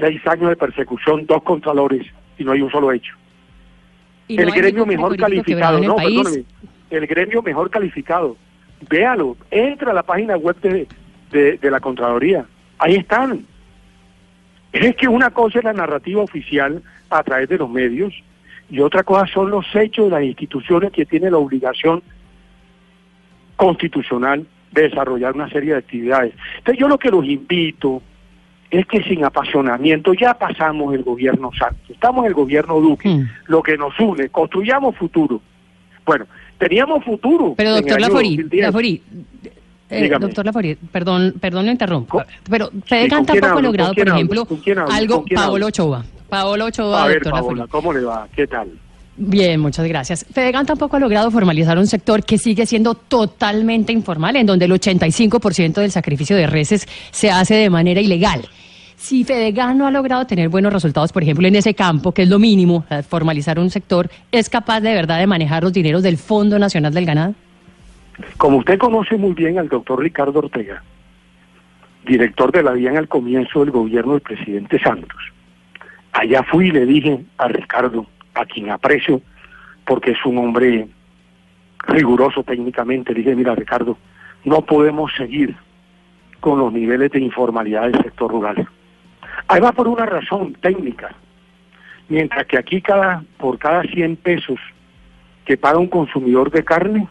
Seis 0.00 0.20
años 0.26 0.48
de 0.50 0.56
persecución, 0.56 1.26
dos 1.26 1.42
contralores 1.42 2.06
y 2.38 2.44
no 2.44 2.52
hay 2.52 2.62
un 2.62 2.70
solo 2.70 2.90
hecho. 2.92 3.14
Y 4.28 4.40
el 4.40 4.50
gremio 4.50 4.84
mejor 4.84 5.16
calificado, 5.16 5.78
el 5.78 5.86
no, 5.86 5.96
perdóneme. 5.96 6.44
El 6.90 7.06
gremio 7.06 7.42
mejor 7.42 7.70
calificado. 7.70 8.36
Véalo, 8.88 9.36
entra 9.50 9.90
a 9.90 9.94
la 9.94 10.02
página 10.02 10.36
web 10.36 10.56
de, 10.60 10.86
de, 11.30 11.58
de 11.58 11.70
la 11.70 11.80
Contraloría. 11.80 12.46
Ahí 12.78 12.96
están. 12.96 13.44
Es 14.72 14.96
que 14.96 15.08
una 15.08 15.30
cosa 15.30 15.58
es 15.58 15.64
la 15.64 15.72
narrativa 15.72 16.22
oficial 16.22 16.82
a 17.10 17.22
través 17.22 17.48
de 17.48 17.58
los 17.58 17.70
medios 17.70 18.12
y 18.70 18.80
otra 18.80 19.02
cosa 19.02 19.26
son 19.32 19.50
los 19.50 19.64
hechos 19.74 20.06
de 20.06 20.10
las 20.10 20.22
instituciones 20.24 20.92
que 20.92 21.06
tienen 21.06 21.32
la 21.32 21.38
obligación 21.38 22.02
constitucional 23.56 24.46
de 24.72 24.82
desarrollar 24.82 25.34
una 25.34 25.48
serie 25.48 25.72
de 25.72 25.78
actividades. 25.78 26.34
Entonces 26.58 26.78
yo 26.78 26.88
lo 26.88 26.98
que 26.98 27.10
los 27.10 27.24
invito 27.24 28.02
es 28.70 28.86
que 28.86 29.02
sin 29.02 29.24
apasionamiento 29.24 30.12
ya 30.12 30.34
pasamos 30.34 30.94
el 30.94 31.02
gobierno 31.02 31.50
Santos, 31.58 31.88
estamos 31.88 32.24
en 32.24 32.28
el 32.28 32.34
gobierno 32.34 32.80
Duque, 32.80 33.08
Hmm. 33.08 33.28
lo 33.46 33.62
que 33.62 33.78
nos 33.78 33.98
une, 33.98 34.28
construyamos 34.28 34.94
futuro. 34.96 35.40
Bueno, 36.04 36.26
teníamos 36.58 37.02
futuro. 37.04 37.54
Pero 37.56 37.72
doctor 37.72 37.96
año 37.96 38.08
Laforí, 38.08 38.36
2010. 38.36 38.66
Laforí, 38.66 39.02
eh, 39.90 40.08
doctor 40.20 40.44
Laforí, 40.44 40.74
perdón, 40.74 41.34
perdón 41.40 41.66
lo 41.66 41.72
interrumpo, 41.72 42.18
¿Con- 42.18 42.26
pero 42.50 42.70
¿con 42.70 42.82
Fedegan 42.82 43.24
quién 43.24 43.40
tampoco 43.40 43.58
ha 43.58 43.62
logrado, 43.62 43.88
¿Con 43.90 43.94
quién 43.94 44.06
por 44.06 44.14
ejemplo, 44.16 44.40
algo, 44.90 45.14
¿Con 45.16 45.24
quién 45.24 45.36
Paolo? 45.40 45.66
Ochoa. 45.66 46.04
Paolo 46.28 46.64
Ochoa, 46.66 47.04
A 47.04 47.06
ver, 47.08 47.22
doctor. 47.22 47.40
Paola, 47.40 47.66
¿cómo 47.68 47.92
le 47.92 48.00
va? 48.00 48.28
¿Qué 48.34 48.46
tal? 48.46 48.68
Bien, 49.20 49.58
muchas 49.60 49.86
gracias. 49.88 50.24
Fedegan 50.32 50.64
tampoco 50.64 50.96
ha 50.96 51.00
logrado 51.00 51.30
formalizar 51.30 51.76
un 51.78 51.86
sector 51.88 52.22
que 52.24 52.38
sigue 52.38 52.66
siendo 52.66 52.94
totalmente 52.94 53.92
informal, 53.92 54.36
en 54.36 54.46
donde 54.46 54.66
el 54.66 54.72
85% 54.72 55.80
del 55.80 55.90
sacrificio 55.90 56.36
de 56.36 56.46
reses 56.46 56.86
se 57.10 57.30
hace 57.30 57.54
de 57.54 57.68
manera 57.70 58.00
ilegal. 58.00 58.42
Si 58.96 59.24
Fedegan 59.24 59.78
no 59.78 59.86
ha 59.86 59.90
logrado 59.90 60.26
tener 60.26 60.48
buenos 60.48 60.72
resultados, 60.72 61.12
por 61.12 61.22
ejemplo, 61.22 61.46
en 61.48 61.56
ese 61.56 61.74
campo, 61.74 62.12
que 62.12 62.22
es 62.22 62.28
lo 62.28 62.38
mínimo, 62.38 62.84
formalizar 63.08 63.58
un 63.58 63.70
sector, 63.70 64.10
¿es 64.30 64.48
capaz 64.48 64.80
de 64.80 64.92
verdad 64.92 65.18
de 65.18 65.26
manejar 65.26 65.62
los 65.62 65.72
dineros 65.72 66.02
del 66.02 66.16
Fondo 66.18 66.58
Nacional 66.58 66.92
del 66.94 67.06
Ganado? 67.06 67.34
Como 68.36 68.58
usted 68.58 68.78
conoce 68.78 69.16
muy 69.16 69.32
bien 69.32 69.58
al 69.58 69.68
doctor 69.68 70.00
Ricardo 70.00 70.40
Ortega, 70.40 70.82
director 72.04 72.52
de 72.52 72.62
la 72.62 72.72
DIAN 72.72 72.96
al 72.96 73.08
comienzo 73.08 73.60
del 73.60 73.70
gobierno 73.70 74.12
del 74.12 74.22
presidente 74.22 74.78
Santos, 74.78 75.20
allá 76.12 76.42
fui 76.42 76.68
y 76.68 76.72
le 76.72 76.86
dije 76.86 77.24
a 77.36 77.48
Ricardo, 77.48 78.06
a 78.34 78.44
quien 78.44 78.70
aprecio, 78.70 79.20
porque 79.84 80.12
es 80.12 80.24
un 80.24 80.38
hombre 80.38 80.88
riguroso 81.86 82.42
técnicamente, 82.42 83.12
le 83.12 83.20
dije, 83.20 83.36
mira 83.36 83.54
Ricardo, 83.54 83.96
no 84.44 84.62
podemos 84.62 85.12
seguir 85.16 85.56
con 86.40 86.58
los 86.58 86.72
niveles 86.72 87.10
de 87.10 87.20
informalidad 87.20 87.82
del 87.82 88.02
sector 88.02 88.30
rural. 88.30 88.68
Además 89.48 89.72
por 89.72 89.88
una 89.88 90.06
razón 90.06 90.54
técnica, 90.54 91.14
mientras 92.08 92.46
que 92.46 92.58
aquí 92.58 92.80
cada 92.80 93.22
por 93.38 93.58
cada 93.58 93.82
100 93.82 94.16
pesos 94.16 94.58
que 95.44 95.56
paga 95.56 95.78
un 95.78 95.88
consumidor 95.88 96.50
de 96.50 96.64
carne, 96.64 97.08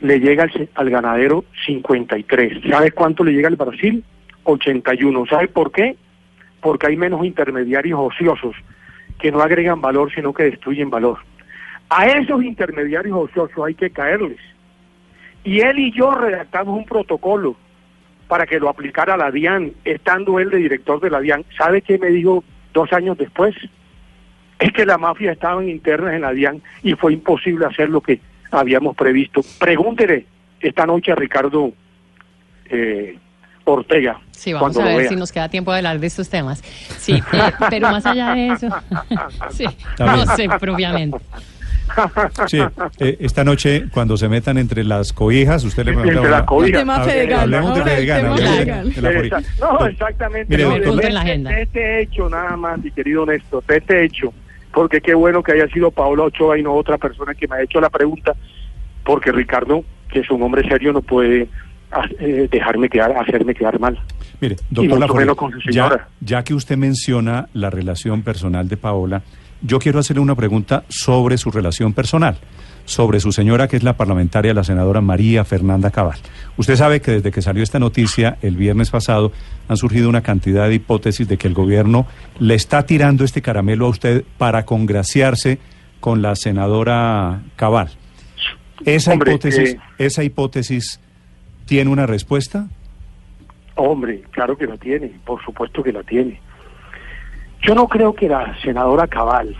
le 0.00 0.20
llega 0.20 0.44
al, 0.44 0.68
al 0.74 0.90
ganadero 0.90 1.44
53. 1.66 2.70
¿Sabe 2.70 2.92
cuánto 2.92 3.24
le 3.24 3.32
llega 3.32 3.48
al 3.48 3.56
Brasil? 3.56 4.04
81. 4.44 5.26
¿Sabe 5.26 5.48
por 5.48 5.72
qué? 5.72 5.96
Porque 6.60 6.88
hay 6.88 6.96
menos 6.96 7.24
intermediarios 7.24 7.98
ociosos 8.00 8.54
que 9.18 9.30
no 9.30 9.40
agregan 9.40 9.80
valor, 9.80 10.12
sino 10.14 10.32
que 10.32 10.44
destruyen 10.44 10.90
valor. 10.90 11.18
A 11.90 12.06
esos 12.06 12.42
intermediarios 12.42 13.16
ociosos 13.16 13.64
hay 13.66 13.74
que 13.74 13.90
caerles. 13.90 14.38
Y 15.44 15.60
él 15.60 15.78
y 15.78 15.92
yo 15.92 16.14
redactamos 16.14 16.76
un 16.76 16.84
protocolo 16.84 17.56
para 18.28 18.46
que 18.46 18.60
lo 18.60 18.68
aplicara 18.68 19.16
la 19.16 19.30
DIAN, 19.30 19.72
estando 19.84 20.38
él 20.38 20.50
de 20.50 20.58
director 20.58 21.00
de 21.00 21.10
la 21.10 21.20
DIAN. 21.20 21.44
¿Sabe 21.56 21.82
qué 21.82 21.98
me 21.98 22.08
dijo 22.08 22.44
dos 22.72 22.92
años 22.92 23.18
después? 23.18 23.54
Es 24.58 24.72
que 24.72 24.86
la 24.86 24.98
mafia 24.98 25.32
estaban 25.32 25.68
internas 25.68 26.14
en 26.14 26.20
la 26.20 26.32
DIAN 26.32 26.62
y 26.82 26.94
fue 26.94 27.14
imposible 27.14 27.66
hacer 27.66 27.88
lo 27.88 28.00
que 28.00 28.20
habíamos 28.50 28.96
previsto. 28.96 29.42
Pregúntele 29.58 30.26
esta 30.60 30.86
noche 30.86 31.12
a 31.12 31.14
Ricardo 31.14 31.72
eh, 32.68 33.18
Ortega. 33.64 34.20
Sí, 34.30 34.52
vamos 34.52 34.76
a 34.78 34.84
ver 34.84 35.08
si 35.08 35.16
nos 35.16 35.32
queda 35.32 35.48
tiempo 35.48 35.70
de 35.72 35.78
hablar 35.78 36.00
de 36.00 36.06
estos 36.06 36.28
temas. 36.28 36.62
Sí, 36.98 37.14
eh, 37.32 37.52
pero 37.68 37.90
más 37.90 38.04
allá 38.06 38.34
de 38.34 38.48
eso, 38.48 38.68
sí, 39.50 39.64
no 39.98 40.26
sé 40.36 40.48
propiamente. 40.58 41.18
Sí, 42.46 42.58
eh, 43.00 43.16
esta 43.20 43.42
noche 43.42 43.86
cuando 43.92 44.16
se 44.16 44.28
metan 44.28 44.56
entre 44.58 44.84
las 44.84 45.12
cobijas, 45.12 45.64
usted 45.64 45.84
le 45.84 45.92
pregunta 45.92 46.12
entre 46.18 46.30
las 46.30 46.42
cobijas. 46.44 46.80
Hablemos 47.40 47.74
de 47.74 47.82
Fedegan. 47.82 48.36
de- 48.36 49.00
de 49.02 49.44
No, 49.60 49.86
exactamente. 49.86 50.56
Mire, 50.56 50.64
no, 50.64 50.70
doctor. 50.78 50.96
de, 51.02 51.06
en 51.08 51.14
la 51.14 51.20
agenda. 51.20 51.50
de 51.50 51.62
este 51.62 52.02
hecho 52.02 52.28
nada 52.30 52.56
más, 52.56 52.78
mi 52.82 52.90
querido 52.92 53.26
Néstor, 53.26 53.64
de 53.66 53.76
este 53.78 54.04
hecho, 54.04 54.32
porque 54.72 55.00
qué 55.00 55.14
bueno 55.14 55.42
que 55.42 55.52
haya 55.52 55.68
sido 55.68 55.90
Paola 55.90 56.24
Ochoa 56.24 56.58
y 56.58 56.62
no 56.62 56.74
otra 56.74 56.98
persona 56.98 57.34
que 57.34 57.48
me 57.48 57.56
ha 57.56 57.62
hecho 57.62 57.80
la 57.80 57.90
pregunta, 57.90 58.34
porque 59.04 59.32
Ricardo, 59.32 59.84
que 60.08 60.20
es 60.20 60.30
un 60.30 60.42
hombre 60.42 60.68
serio, 60.68 60.92
no 60.92 61.02
puede 61.02 61.48
ah, 61.92 62.06
eh, 62.18 62.48
dejarme 62.50 62.88
quedar, 62.88 63.12
hacerme 63.16 63.54
quedar 63.54 63.78
mal. 63.80 63.98
Mire, 64.40 64.56
Y 64.70 64.86
doctor 64.86 65.36
su 65.52 65.70
ya, 65.70 65.84
señora. 65.84 66.08
ya 66.20 66.44
que 66.44 66.54
usted 66.54 66.76
menciona 66.76 67.48
la 67.52 67.70
relación 67.70 68.22
personal 68.22 68.68
de 68.68 68.76
Paola, 68.76 69.22
yo 69.62 69.78
quiero 69.78 69.98
hacerle 69.98 70.22
una 70.22 70.34
pregunta 70.34 70.84
sobre 70.88 71.36
su 71.36 71.50
relación 71.50 71.92
personal, 71.92 72.38
sobre 72.84 73.20
su 73.20 73.32
señora, 73.32 73.68
que 73.68 73.76
es 73.76 73.82
la 73.82 73.96
parlamentaria, 73.96 74.54
la 74.54 74.64
senadora 74.64 75.00
María 75.00 75.44
Fernanda 75.44 75.90
Cabal. 75.90 76.18
Usted 76.56 76.76
sabe 76.76 77.00
que 77.00 77.12
desde 77.12 77.30
que 77.30 77.42
salió 77.42 77.62
esta 77.62 77.78
noticia 77.78 78.38
el 78.42 78.56
viernes 78.56 78.90
pasado 78.90 79.32
han 79.68 79.76
surgido 79.76 80.08
una 80.08 80.22
cantidad 80.22 80.68
de 80.68 80.74
hipótesis 80.74 81.28
de 81.28 81.36
que 81.36 81.48
el 81.48 81.54
gobierno 81.54 82.06
le 82.38 82.54
está 82.54 82.84
tirando 82.84 83.24
este 83.24 83.42
caramelo 83.42 83.86
a 83.86 83.90
usted 83.90 84.24
para 84.38 84.64
congraciarse 84.64 85.58
con 86.00 86.22
la 86.22 86.34
senadora 86.34 87.42
Cabal. 87.56 87.90
¿Esa 88.84 89.12
Hombre, 89.12 89.32
hipótesis, 89.32 89.74
eh, 89.74 89.80
esa 89.98 90.24
hipótesis 90.24 91.00
tiene 91.66 91.90
una 91.90 92.06
respuesta? 92.06 92.66
Hombre, 93.76 94.22
claro 94.30 94.56
que 94.56 94.66
la 94.66 94.76
tiene, 94.76 95.12
por 95.24 95.42
supuesto 95.44 95.82
que 95.82 95.92
la 95.92 96.02
tiene. 96.02 96.40
Yo 97.62 97.74
no 97.74 97.88
creo 97.88 98.14
que 98.14 98.28
la 98.28 98.56
senadora 98.62 99.06
Cabal, 99.06 99.54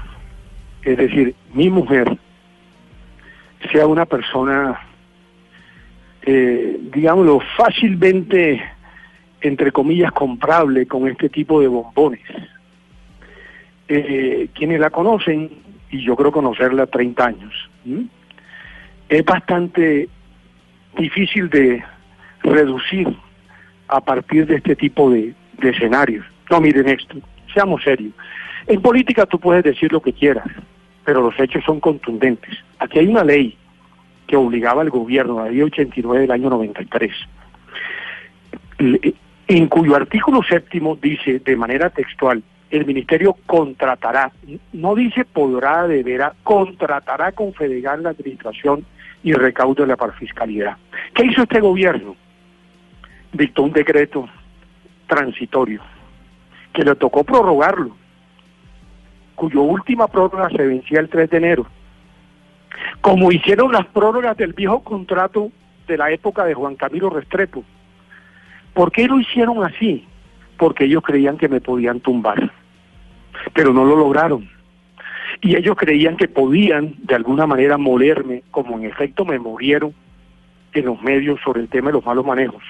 es 0.82 0.96
decir, 0.96 1.34
mi 1.52 1.68
mujer, 1.68 2.18
sea 3.72 3.86
una 3.86 4.06
persona, 4.06 4.80
eh, 6.22 6.78
digámoslo, 6.92 7.40
fácilmente, 7.56 8.62
entre 9.40 9.72
comillas, 9.72 10.12
comprable 10.12 10.86
con 10.86 11.08
este 11.08 11.28
tipo 11.28 11.60
de 11.60 11.68
bombones. 11.68 12.22
Eh, 13.88 14.48
quienes 14.54 14.80
la 14.80 14.90
conocen, 14.90 15.50
y 15.90 16.02
yo 16.02 16.14
creo 16.16 16.30
conocerla 16.30 16.86
30 16.86 17.26
años, 17.26 17.70
es 19.08 19.24
bastante 19.24 20.08
difícil 20.96 21.50
de 21.50 21.82
reducir 22.42 23.08
a 23.88 24.00
partir 24.00 24.46
de 24.46 24.56
este 24.56 24.76
tipo 24.76 25.10
de, 25.10 25.34
de 25.58 25.70
escenarios. 25.70 26.24
No, 26.48 26.60
miren 26.60 26.88
esto, 26.88 27.16
seamos 27.52 27.82
serios. 27.82 28.12
En 28.66 28.80
política 28.80 29.26
tú 29.26 29.38
puedes 29.38 29.64
decir 29.64 29.92
lo 29.92 30.00
que 30.00 30.12
quieras, 30.12 30.46
pero 31.04 31.22
los 31.22 31.38
hechos 31.40 31.64
son 31.64 31.80
contundentes. 31.80 32.56
Aquí 32.78 33.00
hay 33.00 33.08
una 33.08 33.24
ley 33.24 33.56
que 34.30 34.36
obligaba 34.36 34.82
al 34.82 34.90
gobierno, 34.90 35.40
la 35.42 35.50
ley 35.50 35.60
89 35.60 36.20
del 36.20 36.30
año 36.30 36.48
93, 36.50 37.10
le- 38.78 39.14
en 39.48 39.66
cuyo 39.66 39.96
artículo 39.96 40.40
séptimo 40.44 40.94
dice 40.94 41.40
de 41.40 41.56
manera 41.56 41.90
textual, 41.90 42.40
el 42.70 42.86
ministerio 42.86 43.36
contratará, 43.46 44.30
no 44.72 44.94
dice 44.94 45.24
podrá, 45.24 45.88
deberá, 45.88 46.32
contratará 46.44 47.32
con 47.32 47.52
Fedegan 47.54 48.04
la 48.04 48.10
administración 48.10 48.84
y 49.24 49.32
recaudo 49.32 49.82
de 49.82 49.88
la 49.88 49.96
parfiscalidad. 49.96 50.76
¿Qué 51.12 51.26
hizo 51.26 51.42
este 51.42 51.58
gobierno? 51.58 52.14
Dictó 53.32 53.64
un 53.64 53.72
decreto 53.72 54.28
transitorio 55.08 55.82
que 56.72 56.84
le 56.84 56.94
tocó 56.94 57.24
prorrogarlo, 57.24 57.96
cuyo 59.34 59.62
última 59.62 60.06
prórroga 60.06 60.48
se 60.50 60.64
vencía 60.64 61.00
el 61.00 61.08
3 61.08 61.28
de 61.30 61.36
enero. 61.36 61.66
Como 63.00 63.32
hicieron 63.32 63.72
las 63.72 63.86
prórrogas 63.86 64.36
del 64.36 64.52
viejo 64.52 64.82
contrato 64.82 65.50
de 65.90 65.98
la 65.98 66.10
época 66.10 66.44
de 66.44 66.54
Juan 66.54 66.76
Camilo 66.76 67.10
Restrepo. 67.10 67.64
¿Por 68.74 68.92
qué 68.92 69.06
lo 69.06 69.18
hicieron 69.18 69.64
así? 69.64 70.06
Porque 70.56 70.84
ellos 70.84 71.02
creían 71.02 71.36
que 71.36 71.48
me 71.48 71.60
podían 71.60 72.00
tumbar, 72.00 72.52
pero 73.52 73.72
no 73.72 73.84
lo 73.84 73.96
lograron. 73.96 74.48
Y 75.40 75.56
ellos 75.56 75.76
creían 75.76 76.16
que 76.16 76.28
podían 76.28 76.94
de 76.98 77.14
alguna 77.14 77.46
manera 77.46 77.76
molerme, 77.76 78.42
como 78.50 78.78
en 78.78 78.84
efecto 78.84 79.24
me 79.24 79.38
movieron 79.38 79.94
en 80.72 80.84
los 80.84 81.00
medios 81.02 81.40
sobre 81.42 81.60
el 81.60 81.68
tema 81.68 81.88
de 81.88 81.94
los 81.94 82.04
malos 82.04 82.24
manejos. 82.24 82.62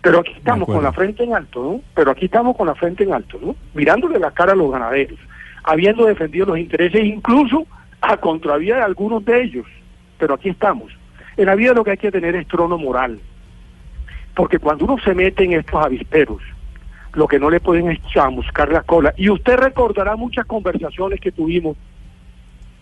Pero 0.00 0.20
aquí 0.20 0.32
estamos 0.36 0.66
con 0.66 0.82
la 0.82 0.92
frente 0.92 1.22
en 1.22 1.34
alto, 1.34 1.62
¿no? 1.62 1.80
Pero 1.94 2.10
aquí 2.10 2.24
estamos 2.24 2.56
con 2.56 2.66
la 2.66 2.74
frente 2.74 3.04
en 3.04 3.12
alto, 3.12 3.38
¿no? 3.40 3.54
Mirándole 3.74 4.18
la 4.18 4.32
cara 4.32 4.52
a 4.52 4.56
los 4.56 4.70
ganaderos, 4.72 5.18
habiendo 5.64 6.06
defendido 6.06 6.46
los 6.46 6.58
intereses 6.58 7.04
incluso 7.04 7.66
a 8.02 8.16
contravía 8.16 8.76
de 8.76 8.82
algunos 8.82 9.24
de 9.24 9.42
ellos. 9.42 9.66
Pero 10.18 10.34
aquí 10.34 10.50
estamos. 10.50 10.92
En 11.36 11.46
la 11.46 11.54
vida 11.54 11.72
lo 11.72 11.84
que 11.84 11.92
hay 11.92 11.96
que 11.96 12.10
tener 12.10 12.34
es 12.36 12.46
trono 12.46 12.76
moral. 12.76 13.18
Porque 14.34 14.58
cuando 14.58 14.84
uno 14.84 14.98
se 15.02 15.14
mete 15.14 15.44
en 15.44 15.54
estos 15.54 15.82
avisperos, 15.82 16.42
lo 17.14 17.28
que 17.28 17.38
no 17.38 17.50
le 17.50 17.60
pueden 17.60 17.90
es 17.90 18.02
chamuscar 18.08 18.70
la 18.70 18.82
cola. 18.82 19.14
Y 19.16 19.30
usted 19.30 19.56
recordará 19.56 20.16
muchas 20.16 20.46
conversaciones 20.46 21.20
que 21.20 21.32
tuvimos 21.32 21.76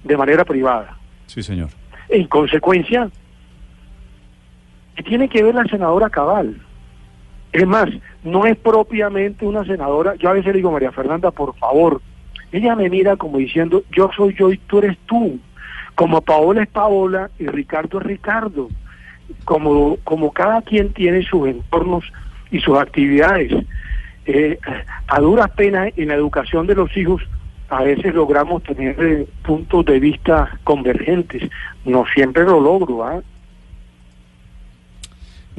de 0.04 0.16
manera 0.16 0.44
privada. 0.44 0.96
Sí, 1.26 1.42
señor. 1.42 1.68
En 2.09 2.26
consecuencia, 2.26 3.11
¿qué 4.96 5.02
tiene 5.02 5.28
que 5.28 5.42
ver 5.42 5.54
la 5.54 5.64
senadora 5.64 6.11
Cabal? 6.11 6.61
Es 7.52 7.66
más, 7.66 7.88
no 8.22 8.46
es 8.46 8.56
propiamente 8.56 9.44
una 9.44 9.64
senadora. 9.64 10.14
Yo 10.16 10.28
a 10.28 10.33
veces 10.33 10.52
le 10.52 10.59
digo, 10.59 10.70
María 10.70 10.92
Fernanda, 10.92 11.30
por 11.30 11.56
favor. 11.56 12.00
Ella 12.53 12.75
me 12.75 12.89
mira 12.89 13.17
como 13.17 13.39
diciendo, 13.39 13.83
yo 13.93 14.11
soy 14.17 14.35
yo 14.35 14.51
y 14.53 14.59
tú 14.59 14.79
eres 14.79 14.97
tú. 15.07 15.39
Como 15.95 16.21
Paola 16.21 16.63
es 16.63 16.69
Paola 16.69 17.31
y 17.39 17.47
Ricardo 17.47 18.01
es 18.01 18.07
Ricardo. 18.07 18.69
Como, 19.45 19.97
como 20.05 20.33
cada 20.33 20.63
quien 20.63 20.93
tiene 20.93 21.23
sus 21.23 21.49
entornos 21.49 22.05
y 22.51 22.61
sus 22.61 22.79
actividades. 22.79 23.53
Eh, 24.27 24.59
a 25.07 25.21
duras 25.21 25.51
penas 25.51 25.93
en 25.97 26.09
la 26.09 26.15
educación 26.15 26.67
de 26.67 26.75
los 26.75 26.97
hijos 26.97 27.23
a 27.71 27.85
veces 27.85 28.15
logramos 28.15 28.63
tener 28.65 28.97
eh, 28.99 29.27
puntos 29.43 29.85
de 29.85 30.01
vista 30.01 30.59
convergentes. 30.65 31.49
No 31.85 32.05
siempre 32.13 32.45
lo 32.45 32.61
logro, 32.61 33.05
¿ah? 33.05 33.23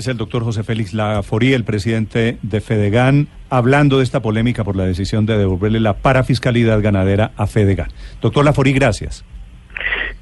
Es 0.02 0.08
el 0.08 0.18
doctor 0.18 0.44
José 0.44 0.64
Félix 0.64 0.96
Laforí, 0.96 1.54
el 1.54 1.64
presidente 1.64 2.40
de 2.42 2.60
Fedegan, 2.60 3.28
hablando 3.52 4.00
de 4.00 4.04
esta 4.04 4.20
polémica 4.20 4.64
por 4.64 4.76
la 4.76 4.84
decisión 4.84 5.28
de 5.28 5.38
devolverle 5.38 5.80
la 5.80 5.94
parafiscalidad 5.94 6.82
ganadera 6.82 7.34
a 7.38 7.46
Fedegan. 7.46 7.90
Doctor 8.20 8.44
Laforí, 8.44 8.74
gracias. 8.74 9.24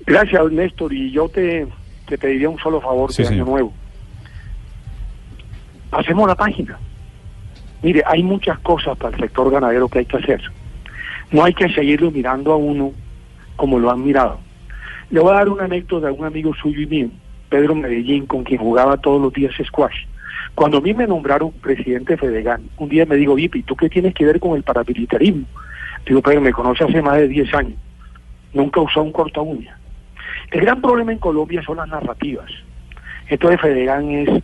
Gracias, 0.06 0.52
Néstor. 0.52 0.92
Y 0.94 1.12
yo 1.12 1.30
te, 1.30 1.65
te 2.10 2.18
pediría 2.18 2.50
un 2.50 2.60
solo 2.60 2.82
favor 2.82 3.13
Sí, 3.13 3.24
de 3.24 3.30
Año. 3.30 3.46
Nuevo. 3.46 3.74
Pasemos 5.89 6.28
la 6.28 6.36
página. 6.36 6.78
Mire, 7.82 8.04
hay 8.06 8.22
muchas 8.22 8.60
cosas 8.60 8.98
para 8.98 9.15
el 9.15 9.22
sector 9.22 9.50
ganadero 9.50 9.88
que 9.88 10.00
hay 10.00 10.06
que 10.06 10.18
hacer. 10.18 10.42
No 11.32 11.46
hay 11.46 11.54
que 11.54 11.70
seguirlo 11.70 12.12
mirando 12.12 12.52
a 12.52 12.58
uno 12.58 12.92
como 13.56 13.80
lo 13.80 13.89
han 13.89 14.04
mirado. 14.04 14.42
Le 15.10 15.22
voy 15.22 15.32
a 15.32 15.36
dar 15.36 15.48
una 15.48 15.63
anécdota 15.63 16.08
de 16.08 16.12
un 16.12 16.26
amigo 16.26 16.54
suyo 16.54 16.82
y 16.82 16.86
mío, 16.86 17.08
Pedro 17.50 17.76
Medellín, 17.76 18.26
con 18.26 18.44
quien 18.44 18.60
jugaba 18.60 18.98
todos 18.98 19.22
los 19.22 19.34
días 19.34 19.54
squash. 19.66 20.06
Cuando 20.56 20.78
a 20.78 20.82
mí 20.82 20.94
me 20.94 21.08
nombraron 21.08 21.52
presidente 21.52 22.14
de 22.14 22.18
Fedegan, 22.18 22.62
un 22.78 22.90
día 22.90 23.06
me 23.06 23.16
dijo, 23.16 23.36
Vipi, 23.36 23.64
¿tú 23.64 23.76
qué 23.76 23.90
tienes 23.90 24.14
que 24.14 24.26
ver 24.26 24.40
con 24.40 24.56
el 24.56 24.64
paramilitarismo? 24.64 25.46
Digo, 26.06 26.22
Pedro, 26.22 26.42
me 26.42 26.52
conoce 26.52 26.84
hace 26.84 27.02
más 27.02 27.18
de 27.18 27.28
10 27.28 27.54
años. 27.54 27.78
Nunca 28.54 28.82
usó 28.82 29.02
un 29.02 29.12
corta 29.12 29.42
uña. 29.42 29.78
El 30.52 30.62
gran 30.62 30.82
problema 30.82 31.12
en 31.12 31.20
Colombia 31.20 31.62
son 31.64 31.78
las 31.78 31.88
narrativas. 31.88 32.50
Entonces 33.28 33.62
Fedegan 33.62 34.10
es 34.10 34.44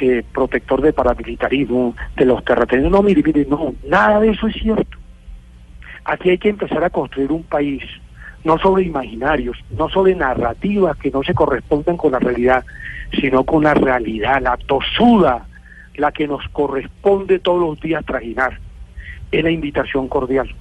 eh, 0.00 0.24
protector 0.32 0.82
de 0.82 0.92
paramilitarismo, 0.92 1.94
de 2.16 2.24
los 2.26 2.44
terratenientes. 2.44 2.92
No, 2.92 3.02
mire, 3.02 3.22
mire, 3.22 3.46
no, 3.48 3.74
nada 3.88 4.20
de 4.20 4.30
eso 4.30 4.48
es 4.48 4.54
cierto. 4.54 4.98
Aquí 6.04 6.30
hay 6.30 6.38
que 6.38 6.48
empezar 6.48 6.82
a 6.84 6.90
construir 6.90 7.32
un 7.32 7.42
país, 7.44 7.82
no 8.46 8.58
sobre 8.58 8.84
imaginarios, 8.84 9.58
no 9.76 9.88
sobre 9.88 10.14
narrativas 10.14 10.96
que 10.96 11.10
no 11.10 11.22
se 11.24 11.34
corresponden 11.34 11.96
con 11.96 12.12
la 12.12 12.20
realidad, 12.20 12.64
sino 13.20 13.42
con 13.44 13.64
la 13.64 13.74
realidad, 13.74 14.40
la 14.40 14.56
tosuda 14.56 15.46
la 15.96 16.12
que 16.12 16.28
nos 16.28 16.46
corresponde 16.52 17.40
todos 17.40 17.60
los 17.60 17.80
días 17.80 18.04
trajinar. 18.04 18.60
Es 19.32 19.42
la 19.42 19.50
invitación 19.50 20.06
cordial. 20.06 20.54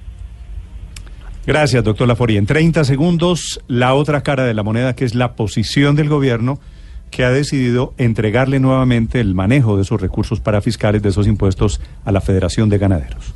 Gracias, 1.46 1.84
doctor 1.84 2.08
Lafori. 2.08 2.38
En 2.38 2.48
30 2.48 2.84
segundos, 2.86 3.62
la 3.68 3.94
otra 3.94 4.22
cara 4.22 4.46
de 4.46 4.56
la 4.56 4.64
moneda, 4.64 4.96
que 4.96 5.06
es 5.06 5.14
la 5.14 5.36
posición 5.36 5.96
del 5.96 6.10
gobierno, 6.10 6.60
que 7.12 7.24
ha 7.24 7.30
decidido 7.30 7.94
entregarle 8.00 8.60
nuevamente 8.60 9.20
el 9.20 9.36
manejo 9.36 9.76
de 9.76 9.84
esos 9.84 10.02
recursos 10.02 10.40
para 10.40 10.62
fiscales, 10.62 11.04
de 11.04 11.10
esos 11.10 11.28
impuestos, 11.28 11.80
a 12.04 12.12
la 12.12 12.22
Federación 12.22 12.70
de 12.70 12.80
Ganaderos. 12.80 13.36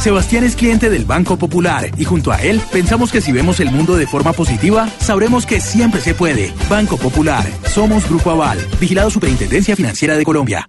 Sebastián 0.00 0.44
es 0.44 0.56
cliente 0.56 0.88
del 0.88 1.04
Banco 1.04 1.36
Popular 1.36 1.90
y 1.98 2.04
junto 2.04 2.32
a 2.32 2.40
él 2.42 2.60
pensamos 2.72 3.12
que 3.12 3.20
si 3.20 3.32
vemos 3.32 3.60
el 3.60 3.70
mundo 3.70 3.96
de 3.96 4.06
forma 4.06 4.32
positiva, 4.32 4.88
sabremos 4.98 5.44
que 5.44 5.60
siempre 5.60 6.00
se 6.00 6.14
puede. 6.14 6.52
Banco 6.70 6.96
Popular, 6.96 7.44
somos 7.66 8.08
Grupo 8.08 8.30
Aval, 8.30 8.58
vigilado 8.80 9.10
Superintendencia 9.10 9.76
Financiera 9.76 10.16
de 10.16 10.24
Colombia. 10.24 10.68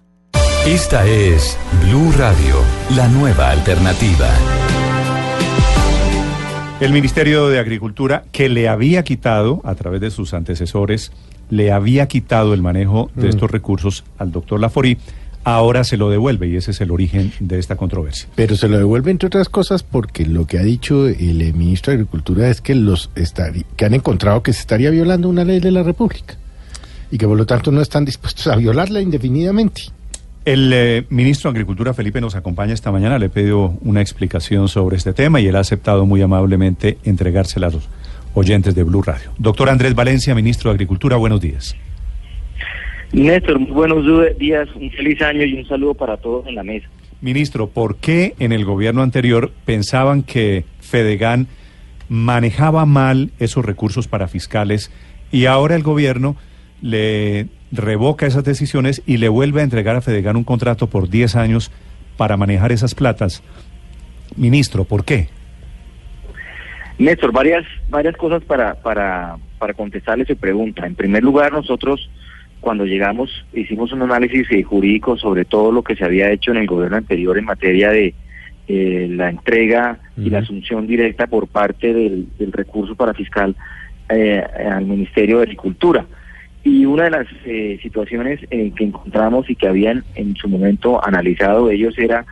Esta 0.66 1.06
es 1.06 1.56
Blue 1.82 2.12
Radio, 2.18 2.56
la 2.94 3.08
nueva 3.08 3.50
alternativa. 3.50 4.28
El 6.80 6.92
Ministerio 6.92 7.48
de 7.48 7.58
Agricultura, 7.58 8.24
que 8.32 8.48
le 8.50 8.68
había 8.68 9.02
quitado, 9.02 9.62
a 9.64 9.74
través 9.74 10.00
de 10.02 10.10
sus 10.10 10.34
antecesores, 10.34 11.10
le 11.48 11.72
había 11.72 12.06
quitado 12.06 12.52
el 12.54 12.60
manejo 12.60 13.10
de 13.14 13.28
Mm. 13.28 13.30
estos 13.30 13.50
recursos 13.50 14.04
al 14.18 14.30
doctor 14.30 14.60
Laforí, 14.60 14.98
ahora 15.44 15.84
se 15.84 15.96
lo 15.96 16.10
devuelve 16.10 16.48
y 16.48 16.56
ese 16.56 16.70
es 16.70 16.80
el 16.80 16.90
origen 16.90 17.32
de 17.40 17.58
esta 17.58 17.76
controversia. 17.76 18.28
Pero 18.34 18.56
se 18.56 18.68
lo 18.68 18.78
devuelve 18.78 19.10
entre 19.10 19.26
otras 19.26 19.48
cosas 19.48 19.82
porque 19.82 20.26
lo 20.26 20.46
que 20.46 20.58
ha 20.58 20.62
dicho 20.62 21.08
el 21.08 21.42
eh, 21.42 21.52
ministro 21.52 21.90
de 21.90 21.98
Agricultura 21.98 22.48
es 22.48 22.60
que 22.60 22.74
los 22.74 23.10
que 23.76 23.84
han 23.84 23.94
encontrado 23.94 24.42
que 24.42 24.52
se 24.52 24.60
estaría 24.60 24.90
violando 24.90 25.28
una 25.28 25.44
ley 25.44 25.60
de 25.60 25.70
la 25.70 25.82
República 25.82 26.36
y 27.10 27.18
que 27.18 27.26
por 27.26 27.36
lo 27.36 27.46
tanto 27.46 27.70
no 27.70 27.80
están 27.80 28.04
dispuestos 28.04 28.46
a 28.46 28.56
violarla 28.56 29.00
indefinidamente. 29.00 29.82
El 30.44 30.72
eh, 30.72 31.06
ministro 31.10 31.50
de 31.52 31.56
Agricultura, 31.56 31.94
Felipe, 31.94 32.20
nos 32.20 32.34
acompaña 32.34 32.74
esta 32.74 32.90
mañana. 32.90 33.18
Le 33.18 33.26
he 33.26 33.30
pedido 33.30 33.74
una 33.82 34.00
explicación 34.00 34.68
sobre 34.68 34.96
este 34.96 35.12
tema 35.12 35.40
y 35.40 35.46
él 35.46 35.54
ha 35.54 35.60
aceptado 35.60 36.04
muy 36.04 36.20
amablemente 36.20 36.98
entregársela 37.04 37.68
a 37.68 37.70
los 37.70 37.88
oyentes 38.34 38.74
de 38.74 38.82
Blue 38.82 39.02
Radio. 39.02 39.30
Doctor 39.38 39.68
Andrés 39.68 39.94
Valencia, 39.94 40.34
ministro 40.34 40.70
de 40.70 40.74
Agricultura, 40.74 41.16
buenos 41.16 41.40
días. 41.40 41.76
Néstor, 43.12 43.58
muy 43.58 43.70
buenos 43.70 44.06
días, 44.38 44.68
un 44.74 44.90
feliz 44.90 45.20
año 45.20 45.44
y 45.44 45.54
un 45.54 45.66
saludo 45.66 45.92
para 45.92 46.16
todos 46.16 46.46
en 46.46 46.54
la 46.54 46.62
mesa. 46.62 46.88
Ministro, 47.20 47.68
¿por 47.68 47.96
qué 47.96 48.34
en 48.38 48.52
el 48.52 48.64
gobierno 48.64 49.02
anterior 49.02 49.52
pensaban 49.66 50.22
que 50.22 50.64
Fedegan 50.80 51.46
manejaba 52.08 52.86
mal 52.86 53.30
esos 53.38 53.64
recursos 53.64 54.08
para 54.08 54.28
fiscales 54.28 54.90
y 55.30 55.44
ahora 55.44 55.76
el 55.76 55.82
gobierno 55.82 56.36
le 56.80 57.48
revoca 57.70 58.26
esas 58.26 58.44
decisiones 58.44 59.02
y 59.06 59.18
le 59.18 59.28
vuelve 59.28 59.60
a 59.60 59.64
entregar 59.64 59.94
a 59.94 60.00
Fedegan 60.00 60.36
un 60.36 60.44
contrato 60.44 60.88
por 60.88 61.10
10 61.10 61.36
años 61.36 61.70
para 62.16 62.38
manejar 62.38 62.72
esas 62.72 62.94
platas? 62.94 63.42
Ministro, 64.36 64.84
¿por 64.84 65.04
qué? 65.04 65.28
Néstor, 66.98 67.32
varias, 67.32 67.64
varias 67.90 68.16
cosas 68.16 68.42
para, 68.42 68.74
para, 68.74 69.36
para 69.58 69.74
contestarle 69.74 70.24
su 70.24 70.36
pregunta. 70.36 70.86
En 70.86 70.94
primer 70.94 71.22
lugar, 71.22 71.52
nosotros 71.52 72.10
cuando 72.62 72.86
llegamos 72.86 73.44
hicimos 73.52 73.92
un 73.92 74.02
análisis 74.02 74.46
jurídico 74.64 75.18
sobre 75.18 75.44
todo 75.44 75.72
lo 75.72 75.82
que 75.82 75.96
se 75.96 76.04
había 76.04 76.30
hecho 76.30 76.52
en 76.52 76.58
el 76.58 76.66
gobierno 76.66 76.96
anterior 76.96 77.36
en 77.36 77.44
materia 77.44 77.90
de 77.90 78.14
eh, 78.68 79.08
la 79.10 79.28
entrega 79.28 79.98
y 80.16 80.30
la 80.30 80.38
asunción 80.38 80.86
directa 80.86 81.26
por 81.26 81.48
parte 81.48 81.92
del, 81.92 82.28
del 82.38 82.52
recurso 82.52 82.94
para 82.94 83.12
fiscal 83.12 83.56
eh, 84.08 84.42
al 84.70 84.86
Ministerio 84.86 85.38
de 85.38 85.42
Agricultura. 85.42 86.06
Y 86.62 86.86
una 86.86 87.04
de 87.04 87.10
las 87.10 87.26
eh, 87.44 87.80
situaciones 87.82 88.38
que 88.48 88.84
encontramos 88.84 89.50
y 89.50 89.56
que 89.56 89.66
habían 89.66 90.04
en 90.14 90.36
su 90.36 90.48
momento 90.48 91.04
analizado 91.04 91.68
ellos 91.70 91.98
era 91.98 92.24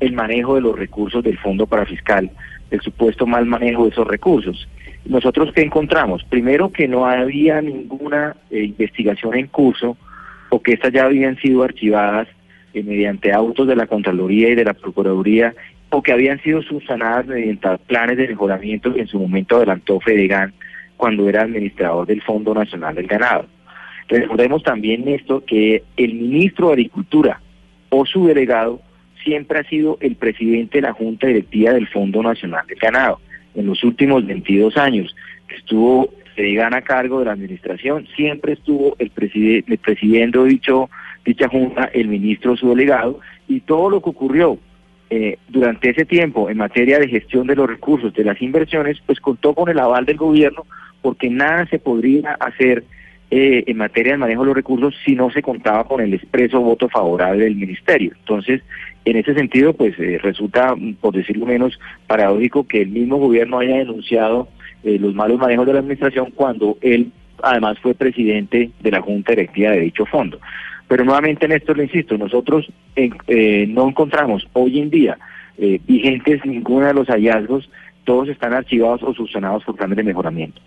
el 0.00 0.12
manejo 0.12 0.56
de 0.56 0.62
los 0.62 0.76
recursos 0.76 1.22
del 1.22 1.38
Fondo 1.38 1.68
para 1.68 1.86
Fiscal, 1.86 2.30
el 2.72 2.80
supuesto 2.80 3.24
mal 3.24 3.46
manejo 3.46 3.84
de 3.84 3.90
esos 3.90 4.08
recursos. 4.08 4.68
Nosotros 5.08 5.52
qué 5.54 5.62
encontramos? 5.62 6.24
Primero 6.24 6.70
que 6.70 6.88
no 6.88 7.06
había 7.06 7.60
ninguna 7.60 8.36
eh, 8.50 8.64
investigación 8.64 9.36
en 9.36 9.46
curso 9.46 9.96
o 10.48 10.60
que 10.60 10.72
estas 10.72 10.92
ya 10.92 11.04
habían 11.04 11.36
sido 11.38 11.62
archivadas 11.62 12.28
eh, 12.74 12.82
mediante 12.82 13.32
autos 13.32 13.68
de 13.68 13.76
la 13.76 13.86
Contraloría 13.86 14.50
y 14.50 14.54
de 14.54 14.64
la 14.64 14.74
Procuraduría 14.74 15.54
o 15.90 16.02
que 16.02 16.12
habían 16.12 16.40
sido 16.42 16.62
subsanadas 16.62 17.26
mediante 17.26 17.68
planes 17.86 18.16
de 18.16 18.28
mejoramiento 18.28 18.92
que 18.92 19.00
en 19.00 19.06
su 19.06 19.18
momento 19.18 19.56
adelantó 19.56 20.00
Fedegan 20.00 20.52
cuando 20.96 21.28
era 21.28 21.42
administrador 21.42 22.06
del 22.06 22.22
Fondo 22.22 22.54
Nacional 22.54 22.94
del 22.94 23.06
Ganado. 23.06 23.46
Recordemos 24.08 24.62
también 24.62 25.06
esto 25.08 25.44
que 25.44 25.82
el 25.96 26.14
ministro 26.14 26.68
de 26.68 26.74
Agricultura 26.74 27.40
o 27.90 28.06
su 28.06 28.26
delegado 28.26 28.80
siempre 29.22 29.60
ha 29.60 29.64
sido 29.64 29.98
el 30.00 30.16
presidente 30.16 30.78
de 30.78 30.82
la 30.82 30.92
Junta 30.92 31.26
Directiva 31.26 31.72
del 31.72 31.88
Fondo 31.88 32.22
Nacional 32.22 32.66
del 32.66 32.78
Ganado. 32.78 33.20
En 33.56 33.66
los 33.66 33.82
últimos 33.82 34.26
22 34.26 34.76
años 34.76 35.16
que 35.48 35.56
estuvo 35.56 36.10
Fedegan 36.36 36.74
a 36.74 36.82
cargo 36.82 37.20
de 37.20 37.24
la 37.24 37.32
administración, 37.32 38.06
siempre 38.14 38.52
estuvo 38.52 38.94
el, 38.98 39.10
preside 39.10 39.64
el 39.66 39.78
presidente 39.78 40.38
de 40.38 40.48
dicho, 40.48 40.90
dicha 41.24 41.48
junta, 41.48 41.90
el 41.94 42.08
ministro 42.08 42.56
su 42.56 42.68
delegado, 42.68 43.20
y 43.48 43.60
todo 43.60 43.88
lo 43.88 44.02
que 44.02 44.10
ocurrió 44.10 44.58
eh, 45.08 45.38
durante 45.48 45.90
ese 45.90 46.04
tiempo 46.04 46.50
en 46.50 46.58
materia 46.58 46.98
de 46.98 47.08
gestión 47.08 47.46
de 47.46 47.56
los 47.56 47.66
recursos, 47.66 48.12
de 48.12 48.24
las 48.24 48.40
inversiones, 48.42 48.98
pues 49.06 49.18
contó 49.18 49.54
con 49.54 49.70
el 49.70 49.78
aval 49.78 50.04
del 50.04 50.18
gobierno, 50.18 50.66
porque 51.00 51.30
nada 51.30 51.66
se 51.68 51.78
podría 51.78 52.32
hacer 52.32 52.84
eh, 53.30 53.64
en 53.66 53.76
materia 53.76 54.12
de 54.12 54.18
manejo 54.18 54.42
de 54.42 54.46
los 54.46 54.56
recursos 54.56 54.94
si 55.04 55.14
no 55.14 55.30
se 55.30 55.42
contaba 55.42 55.84
con 55.84 56.00
el 56.00 56.14
expreso 56.14 56.60
voto 56.60 56.88
favorable 56.88 57.44
del 57.44 57.56
ministerio. 57.56 58.12
Entonces, 58.18 58.62
en 59.04 59.16
ese 59.16 59.34
sentido, 59.34 59.72
pues 59.72 59.98
eh, 59.98 60.18
resulta, 60.22 60.74
por 61.00 61.14
decirlo 61.14 61.46
menos, 61.46 61.78
paradójico 62.06 62.66
que 62.66 62.82
el 62.82 62.88
mismo 62.88 63.16
gobierno 63.16 63.58
haya 63.58 63.76
denunciado 63.76 64.48
eh, 64.84 64.98
los 64.98 65.14
malos 65.14 65.38
manejos 65.38 65.66
de 65.66 65.72
la 65.72 65.80
administración 65.80 66.30
cuando 66.34 66.78
él 66.80 67.10
además 67.42 67.78
fue 67.80 67.94
presidente 67.94 68.70
de 68.80 68.90
la 68.90 69.00
Junta 69.00 69.32
Directiva 69.32 69.70
de 69.70 69.80
dicho 69.80 70.06
fondo. 70.06 70.38
Pero 70.88 71.04
nuevamente, 71.04 71.48
Néstor, 71.48 71.76
le 71.76 71.84
insisto, 71.84 72.16
nosotros 72.16 72.70
eh, 72.94 73.66
no 73.68 73.88
encontramos 73.88 74.46
hoy 74.52 74.80
en 74.80 74.90
día 74.90 75.18
eh, 75.58 75.80
vigentes 75.86 76.44
ninguno 76.44 76.86
de 76.86 76.94
los 76.94 77.08
hallazgos, 77.08 77.68
todos 78.04 78.28
están 78.28 78.52
archivados 78.52 79.02
o 79.02 79.14
subsanados 79.14 79.64
por 79.64 79.74
planes 79.74 79.96
de 79.96 80.04
mejoramiento. 80.04 80.60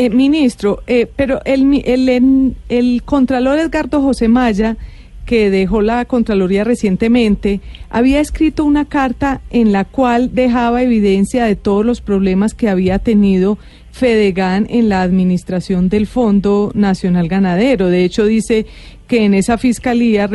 Eh, 0.00 0.08
ministro, 0.08 0.82
eh, 0.86 1.06
pero 1.14 1.42
el, 1.44 1.82
el, 1.84 2.54
el 2.70 3.02
Contralor 3.02 3.58
Edgardo 3.58 4.00
José 4.00 4.28
Maya, 4.28 4.78
que 5.26 5.50
dejó 5.50 5.82
la 5.82 6.06
Contraloría 6.06 6.64
recientemente, 6.64 7.60
había 7.90 8.20
escrito 8.20 8.64
una 8.64 8.86
carta 8.86 9.42
en 9.50 9.72
la 9.72 9.84
cual 9.84 10.34
dejaba 10.34 10.82
evidencia 10.82 11.44
de 11.44 11.54
todos 11.54 11.84
los 11.84 12.00
problemas 12.00 12.54
que 12.54 12.70
había 12.70 12.98
tenido 12.98 13.58
Fedegan 13.92 14.66
en 14.70 14.88
la 14.88 15.02
administración 15.02 15.90
del 15.90 16.06
Fondo 16.06 16.72
Nacional 16.74 17.28
Ganadero. 17.28 17.88
De 17.88 18.02
hecho, 18.02 18.24
dice 18.24 18.64
que 19.10 19.24
en 19.24 19.34
esa 19.34 19.58
fiscalía 19.58 20.30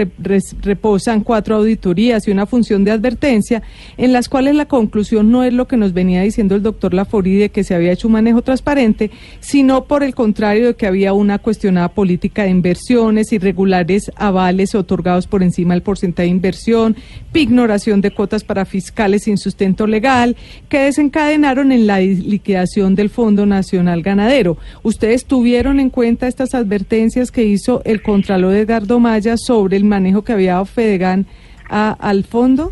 reposan 0.61 1.21
cuatro 1.21 1.55
auditorías 1.55 2.27
y 2.27 2.31
una 2.31 2.45
función 2.45 2.83
de 2.83 2.91
advertencia, 2.91 3.63
en 3.95 4.11
las 4.11 4.27
cuales 4.27 4.53
la 4.53 4.65
conclusión 4.65 5.31
no 5.31 5.45
es 5.45 5.53
lo 5.53 5.65
que 5.65 5.77
nos 5.77 5.93
venía 5.93 6.23
diciendo 6.23 6.55
el 6.55 6.61
doctor 6.61 6.93
Lafori 6.93 7.35
de 7.35 7.51
que 7.51 7.63
se 7.63 7.73
había 7.73 7.93
hecho 7.93 8.09
un 8.09 8.15
manejo 8.15 8.41
transparente, 8.41 9.11
sino 9.39 9.85
por 9.85 10.03
el 10.03 10.13
contrario 10.13 10.67
de 10.67 10.75
que 10.75 10.87
había 10.87 11.13
una 11.13 11.39
cuestionada 11.39 11.87
política 11.87 12.43
de 12.43 12.49
inversiones, 12.49 13.31
irregulares 13.31 14.11
avales 14.17 14.75
otorgados 14.75 15.25
por 15.25 15.41
encima 15.41 15.73
del 15.73 15.81
porcentaje 15.81 16.27
de 16.27 16.31
inversión, 16.31 16.97
pignoración 17.31 18.01
de 18.01 18.11
cuotas 18.11 18.43
para 18.43 18.65
fiscales 18.65 19.23
sin 19.23 19.37
sustento 19.37 19.87
legal, 19.87 20.35
que 20.67 20.79
desencadenaron 20.79 21.71
en 21.71 21.87
la 21.87 22.01
liquidación 22.01 22.93
del 22.93 23.09
Fondo 23.09 23.45
Nacional 23.45 24.01
Ganadero. 24.01 24.57
¿Ustedes 24.83 25.23
tuvieron 25.23 25.79
en 25.79 25.89
cuenta 25.89 26.27
estas 26.27 26.53
advertencias 26.53 27.31
que 27.31 27.45
hizo 27.45 27.81
el 27.85 28.01
Contralor 28.01 28.64
Edgardo 28.65 28.99
Maya 28.99 29.35
sobre 29.37 29.77
el 29.77 29.83
manejo 29.85 30.23
que 30.23 30.33
había 30.33 30.53
dado 30.53 30.65
Fedegan 30.65 31.25
a- 31.69 31.91
al 31.99 32.23
fondo? 32.23 32.71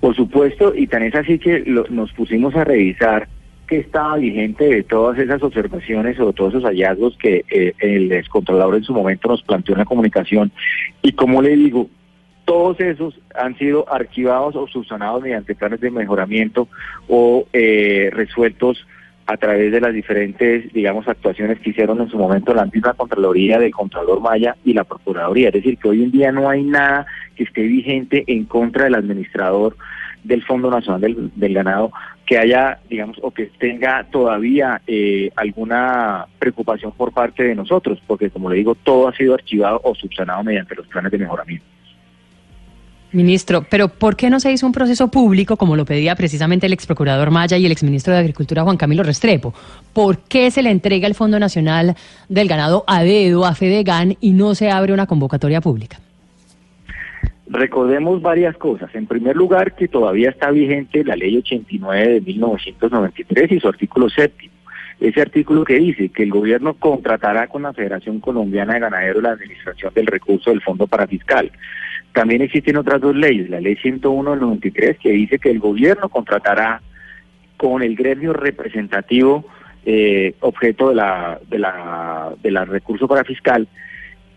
Por 0.00 0.14
supuesto, 0.14 0.74
y 0.74 0.86
tan 0.86 1.02
es 1.02 1.14
así 1.14 1.38
que 1.38 1.60
lo- 1.66 1.86
nos 1.88 2.12
pusimos 2.12 2.54
a 2.56 2.64
revisar 2.64 3.28
que 3.66 3.78
estaba 3.78 4.16
vigente 4.16 4.64
de 4.64 4.82
todas 4.82 5.18
esas 5.18 5.42
observaciones 5.42 6.20
o 6.20 6.32
todos 6.34 6.52
esos 6.52 6.64
hallazgos 6.64 7.16
que 7.16 7.44
eh, 7.50 7.72
el 7.78 8.12
excontrolador 8.12 8.76
en 8.76 8.84
su 8.84 8.92
momento 8.92 9.28
nos 9.28 9.42
planteó 9.42 9.74
en 9.74 9.78
la 9.78 9.84
comunicación. 9.86 10.52
Y 11.00 11.12
como 11.12 11.40
le 11.40 11.56
digo, 11.56 11.88
todos 12.44 12.78
esos 12.80 13.18
han 13.34 13.56
sido 13.56 13.90
archivados 13.90 14.54
o 14.56 14.66
subsanados 14.66 15.22
mediante 15.22 15.54
planes 15.54 15.80
de 15.80 15.90
mejoramiento 15.90 16.68
o 17.08 17.46
eh, 17.54 18.10
resueltos 18.12 18.86
a 19.26 19.36
través 19.36 19.72
de 19.72 19.80
las 19.80 19.94
diferentes, 19.94 20.72
digamos, 20.72 21.08
actuaciones 21.08 21.58
que 21.60 21.70
hicieron 21.70 22.00
en 22.00 22.10
su 22.10 22.18
momento 22.18 22.52
la 22.52 22.66
misma 22.66 22.92
Contraloría 22.92 23.58
del 23.58 23.72
Contralor 23.72 24.20
Maya 24.20 24.56
y 24.64 24.74
la 24.74 24.84
Procuraduría. 24.84 25.48
Es 25.48 25.54
decir, 25.54 25.78
que 25.78 25.88
hoy 25.88 26.02
en 26.02 26.10
día 26.10 26.30
no 26.30 26.48
hay 26.48 26.62
nada 26.62 27.06
que 27.34 27.44
esté 27.44 27.62
vigente 27.62 28.24
en 28.26 28.44
contra 28.44 28.84
del 28.84 28.94
administrador 28.96 29.76
del 30.22 30.42
Fondo 30.42 30.70
Nacional 30.70 31.30
del, 31.34 31.54
Ganado 31.54 31.90
que 32.26 32.38
haya, 32.38 32.78
digamos, 32.88 33.18
o 33.20 33.30
que 33.30 33.50
tenga 33.58 34.04
todavía 34.10 34.80
eh, 34.86 35.30
alguna 35.36 36.26
preocupación 36.38 36.92
por 36.92 37.12
parte 37.12 37.44
de 37.44 37.54
nosotros, 37.54 38.00
porque 38.06 38.30
como 38.30 38.48
le 38.48 38.56
digo, 38.56 38.74
todo 38.74 39.08
ha 39.08 39.14
sido 39.14 39.34
archivado 39.34 39.80
o 39.84 39.94
subsanado 39.94 40.42
mediante 40.42 40.74
los 40.74 40.86
planes 40.86 41.12
de 41.12 41.18
mejoramiento. 41.18 41.66
Ministro, 43.14 43.64
pero 43.70 43.88
¿por 43.88 44.16
qué 44.16 44.28
no 44.28 44.40
se 44.40 44.52
hizo 44.52 44.66
un 44.66 44.72
proceso 44.72 45.08
público 45.08 45.56
como 45.56 45.76
lo 45.76 45.84
pedía 45.84 46.16
precisamente 46.16 46.66
el 46.66 46.72
ex 46.72 46.86
procurador 46.86 47.30
Maya 47.30 47.56
y 47.56 47.64
el 47.64 47.72
exministro 47.72 48.12
de 48.12 48.18
Agricultura 48.18 48.64
Juan 48.64 48.76
Camilo 48.76 49.02
Restrepo? 49.02 49.54
¿Por 49.92 50.18
qué 50.18 50.50
se 50.50 50.62
le 50.62 50.70
entrega 50.70 51.06
el 51.06 51.14
Fondo 51.14 51.38
Nacional 51.38 51.94
del 52.28 52.48
Ganado 52.48 52.84
a 52.86 53.02
dedo, 53.02 53.46
a 53.46 53.54
Fedegan 53.54 54.16
y 54.20 54.32
no 54.32 54.54
se 54.54 54.70
abre 54.70 54.92
una 54.92 55.06
convocatoria 55.06 55.60
pública? 55.60 55.98
Recordemos 57.46 58.20
varias 58.20 58.56
cosas. 58.56 58.92
En 58.94 59.06
primer 59.06 59.36
lugar, 59.36 59.74
que 59.74 59.86
todavía 59.86 60.30
está 60.30 60.50
vigente 60.50 61.04
la 61.04 61.14
ley 61.14 61.36
89 61.36 62.14
de 62.14 62.20
1993 62.20 63.52
y 63.52 63.60
su 63.60 63.68
artículo 63.68 64.08
séptimo. 64.08 64.54
Ese 65.00 65.20
artículo 65.20 65.64
que 65.64 65.74
dice 65.74 66.08
que 66.08 66.22
el 66.22 66.30
gobierno 66.30 66.74
contratará 66.74 67.48
con 67.48 67.62
la 67.62 67.72
Federación 67.72 68.20
Colombiana 68.20 68.74
de 68.74 68.80
Ganaderos 68.80 69.22
la 69.22 69.32
administración 69.32 69.92
del 69.94 70.06
recurso 70.06 70.50
del 70.50 70.62
Fondo 70.62 70.86
Parafiscal. 70.86 71.50
También 72.14 72.42
existen 72.42 72.76
otras 72.76 73.00
dos 73.00 73.16
leyes, 73.16 73.50
la 73.50 73.60
ley 73.60 73.74
101 73.74 74.30
del 74.30 74.40
93 74.40 74.98
que 74.98 75.10
dice 75.10 75.40
que 75.40 75.50
el 75.50 75.58
gobierno 75.58 76.08
contratará 76.08 76.80
con 77.56 77.82
el 77.82 77.96
gremio 77.96 78.32
representativo 78.32 79.44
eh, 79.84 80.36
objeto 80.38 80.90
de 80.90 80.94
la, 80.94 81.40
de 81.50 81.58
la, 81.58 82.32
de 82.40 82.50
la 82.52 82.64
recurso 82.64 83.08
parafiscal 83.08 83.66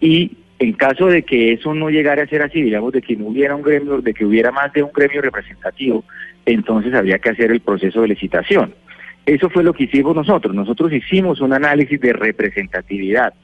y 0.01 0.37
en 0.57 0.73
caso 0.73 1.05
de 1.05 1.21
que 1.21 1.53
eso 1.53 1.75
no 1.75 1.91
llegara 1.91 2.23
a 2.23 2.27
ser 2.27 2.41
así, 2.41 2.63
digamos, 2.63 2.93
de 2.93 3.01
que 3.03 3.15
no 3.15 3.27
hubiera 3.27 3.55
un 3.55 3.61
gremio, 3.61 4.01
de 4.01 4.11
que 4.11 4.25
hubiera 4.25 4.51
más 4.51 4.73
de 4.73 4.81
un 4.81 4.91
gremio 4.91 5.21
representativo, 5.21 6.03
entonces 6.47 6.95
habría 6.95 7.19
que 7.19 7.29
hacer 7.29 7.51
el 7.51 7.59
proceso 7.59 8.01
de 8.01 8.07
licitación. 8.07 8.73
Eso 9.23 9.51
fue 9.51 9.63
lo 9.63 9.73
que 9.73 9.83
hicimos 9.83 10.15
nosotros. 10.15 10.55
Nosotros 10.55 10.91
hicimos 10.91 11.41
un 11.41 11.53
análisis 11.53 12.01
de 12.01 12.11
representatividad 12.11 13.35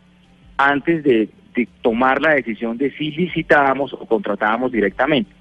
antes 0.58 1.04
de, 1.04 1.30
tomar 1.82 2.22
la 2.22 2.36
decisión 2.36 2.78
de 2.78 2.92
si 2.92 3.12
licitábamos 3.12 3.94
o 3.94 4.06
contratábamos 4.06 4.72
directamente. 4.72 5.32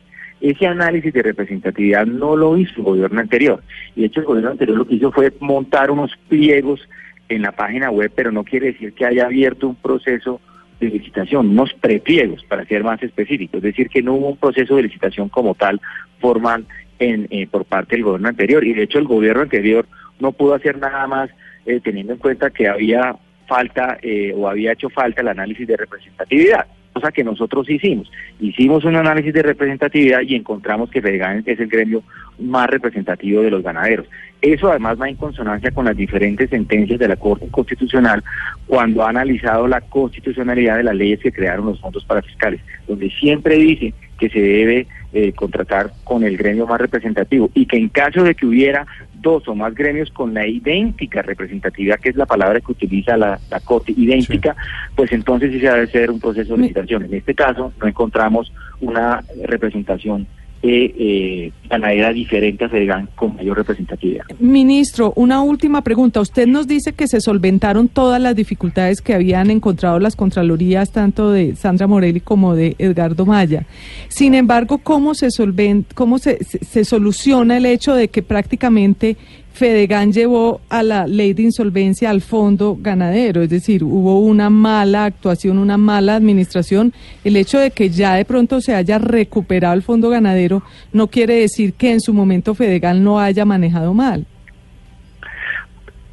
Ese 0.40 0.66
análisis 0.66 1.12
de 1.12 1.22
representatividad 1.22 2.04
no 2.04 2.36
lo 2.36 2.56
hizo 2.56 2.78
el 2.78 2.82
gobierno 2.82 3.20
anterior. 3.20 3.62
Y 3.94 4.00
de 4.00 4.06
hecho 4.08 4.20
el 4.20 4.26
gobierno 4.26 4.50
anterior 4.50 4.76
lo 4.76 4.86
que 4.86 4.96
hizo 4.96 5.12
fue 5.12 5.32
montar 5.40 5.90
unos 5.90 6.12
pliegos 6.28 6.88
en 7.28 7.42
la 7.42 7.52
página 7.52 7.90
web, 7.90 8.10
pero 8.14 8.32
no 8.32 8.44
quiere 8.44 8.72
decir 8.72 8.92
que 8.92 9.06
haya 9.06 9.26
abierto 9.26 9.68
un 9.68 9.76
proceso 9.76 10.40
de 10.80 10.88
licitación, 10.88 11.50
unos 11.50 11.72
prepliegos 11.74 12.44
para 12.44 12.64
ser 12.66 12.82
más 12.82 13.02
específicos, 13.02 13.58
es 13.58 13.62
decir, 13.62 13.88
que 13.88 14.02
no 14.02 14.14
hubo 14.14 14.30
un 14.30 14.36
proceso 14.36 14.76
de 14.76 14.82
licitación 14.82 15.28
como 15.28 15.54
tal 15.54 15.80
formal 16.18 16.66
en, 16.98 17.28
eh, 17.30 17.46
por 17.46 17.64
parte 17.64 17.94
del 17.94 18.04
gobierno 18.04 18.28
anterior 18.28 18.64
y 18.64 18.74
de 18.74 18.82
hecho 18.82 18.98
el 18.98 19.06
gobierno 19.06 19.42
anterior 19.42 19.86
no 20.18 20.32
pudo 20.32 20.54
hacer 20.54 20.78
nada 20.78 21.06
más 21.06 21.30
eh, 21.66 21.80
teniendo 21.80 22.12
en 22.12 22.18
cuenta 22.18 22.50
que 22.50 22.68
había 22.68 23.16
falta 23.52 23.98
eh, 24.00 24.32
o 24.34 24.48
había 24.48 24.72
hecho 24.72 24.88
falta 24.88 25.20
el 25.20 25.28
análisis 25.28 25.66
de 25.66 25.76
representatividad, 25.76 26.66
cosa 26.94 27.12
que 27.12 27.22
nosotros 27.22 27.68
hicimos. 27.68 28.10
Hicimos 28.40 28.82
un 28.84 28.96
análisis 28.96 29.34
de 29.34 29.42
representatividad 29.42 30.22
y 30.22 30.36
encontramos 30.36 30.88
que 30.90 31.02
Fedegan 31.02 31.42
es 31.44 31.60
el 31.60 31.68
gremio 31.68 32.02
más 32.38 32.66
representativo 32.68 33.42
de 33.42 33.50
los 33.50 33.62
ganaderos. 33.62 34.06
Eso 34.40 34.70
además 34.70 34.98
va 34.98 35.10
en 35.10 35.16
consonancia 35.16 35.70
con 35.70 35.84
las 35.84 35.96
diferentes 35.96 36.48
sentencias 36.48 36.98
de 36.98 37.08
la 37.08 37.16
Corte 37.16 37.46
Constitucional 37.50 38.24
cuando 38.66 39.04
ha 39.04 39.10
analizado 39.10 39.68
la 39.68 39.82
constitucionalidad 39.82 40.78
de 40.78 40.84
las 40.84 40.96
leyes 40.96 41.20
que 41.20 41.30
crearon 41.30 41.66
los 41.66 41.80
fondos 41.80 42.06
parafiscales, 42.06 42.60
donde 42.88 43.10
siempre 43.10 43.56
dice 43.56 43.92
que 44.22 44.28
se 44.28 44.40
debe 44.40 44.86
eh, 45.12 45.32
contratar 45.32 45.90
con 46.04 46.22
el 46.22 46.36
gremio 46.36 46.64
más 46.64 46.80
representativo 46.80 47.50
y 47.54 47.66
que 47.66 47.76
en 47.76 47.88
caso 47.88 48.22
de 48.22 48.36
que 48.36 48.46
hubiera 48.46 48.86
dos 49.14 49.48
o 49.48 49.56
más 49.56 49.74
gremios 49.74 50.12
con 50.12 50.32
la 50.32 50.46
idéntica 50.46 51.22
representatividad, 51.22 51.98
que 51.98 52.10
es 52.10 52.14
la 52.14 52.26
palabra 52.26 52.60
que 52.60 52.70
utiliza 52.70 53.16
la, 53.16 53.40
la 53.50 53.58
Corte, 53.58 53.92
idéntica, 53.96 54.54
pues 54.94 55.10
entonces 55.10 55.50
sí 55.50 55.58
se 55.58 55.66
debe 55.66 55.82
hacer 55.82 56.08
un 56.12 56.20
proceso 56.20 56.54
de 56.54 56.62
licitación. 56.62 57.04
En 57.06 57.14
este 57.14 57.34
caso 57.34 57.72
no 57.80 57.88
encontramos 57.88 58.52
una 58.80 59.24
representación 59.44 60.28
eh, 60.62 60.94
eh, 60.96 61.52
ganadera 61.68 62.12
diferente 62.12 62.64
a 62.64 62.68
Fedegan 62.68 63.08
con 63.16 63.34
mayor 63.34 63.56
representatividad. 63.56 64.24
Ministro, 64.38 65.12
una 65.16 65.42
última 65.42 65.82
pregunta. 65.82 66.20
Usted 66.20 66.46
nos 66.46 66.68
dice 66.68 66.92
que 66.92 67.08
se 67.08 67.20
solventaron 67.20 67.88
todas 67.88 68.20
las 68.20 68.36
dificultades 68.36 69.00
que 69.00 69.14
habían 69.14 69.50
encontrado 69.50 69.98
las 69.98 70.14
Contralorías, 70.14 70.92
tanto 70.92 71.32
de 71.32 71.56
Sandra 71.56 71.86
Morelli 71.86 72.20
como 72.20 72.54
de 72.54 72.76
Edgardo 72.78 73.26
Maya. 73.26 73.66
Sin 74.08 74.34
embargo, 74.34 74.78
¿cómo 74.78 75.14
se, 75.14 75.30
solven, 75.30 75.84
cómo 75.94 76.18
se, 76.18 76.44
se, 76.44 76.64
se 76.64 76.84
soluciona 76.84 77.56
el 77.56 77.66
hecho 77.66 77.94
de 77.94 78.08
que 78.08 78.22
prácticamente 78.22 79.16
Fedegan 79.52 80.12
llevó 80.12 80.60
a 80.68 80.82
la 80.82 81.06
ley 81.06 81.34
de 81.34 81.42
insolvencia 81.42 82.10
al 82.10 82.22
fondo 82.22 82.76
ganadero, 82.80 83.42
es 83.42 83.50
decir, 83.50 83.84
hubo 83.84 84.20
una 84.20 84.48
mala 84.48 85.04
actuación, 85.04 85.58
una 85.58 85.76
mala 85.76 86.16
administración. 86.16 86.92
El 87.22 87.36
hecho 87.36 87.58
de 87.58 87.70
que 87.70 87.90
ya 87.90 88.14
de 88.14 88.24
pronto 88.24 88.60
se 88.60 88.74
haya 88.74 88.98
recuperado 88.98 89.74
el 89.74 89.82
fondo 89.82 90.08
ganadero 90.08 90.62
no 90.92 91.06
quiere 91.06 91.34
decir 91.34 91.74
que 91.74 91.92
en 91.92 92.00
su 92.00 92.14
momento 92.14 92.54
Fedegan 92.54 93.04
no 93.04 93.20
haya 93.20 93.44
manejado 93.44 93.92
mal. 93.92 94.26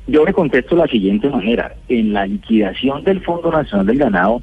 Yo 0.08 0.26
le 0.26 0.34
contesto 0.34 0.76
de 0.76 0.82
la 0.82 0.88
siguiente 0.88 1.30
manera. 1.30 1.76
En 1.88 2.14
la 2.14 2.26
liquidación 2.26 3.04
del 3.04 3.22
Fondo 3.22 3.52
Nacional 3.52 3.86
del 3.86 4.00
Ganado 4.00 4.42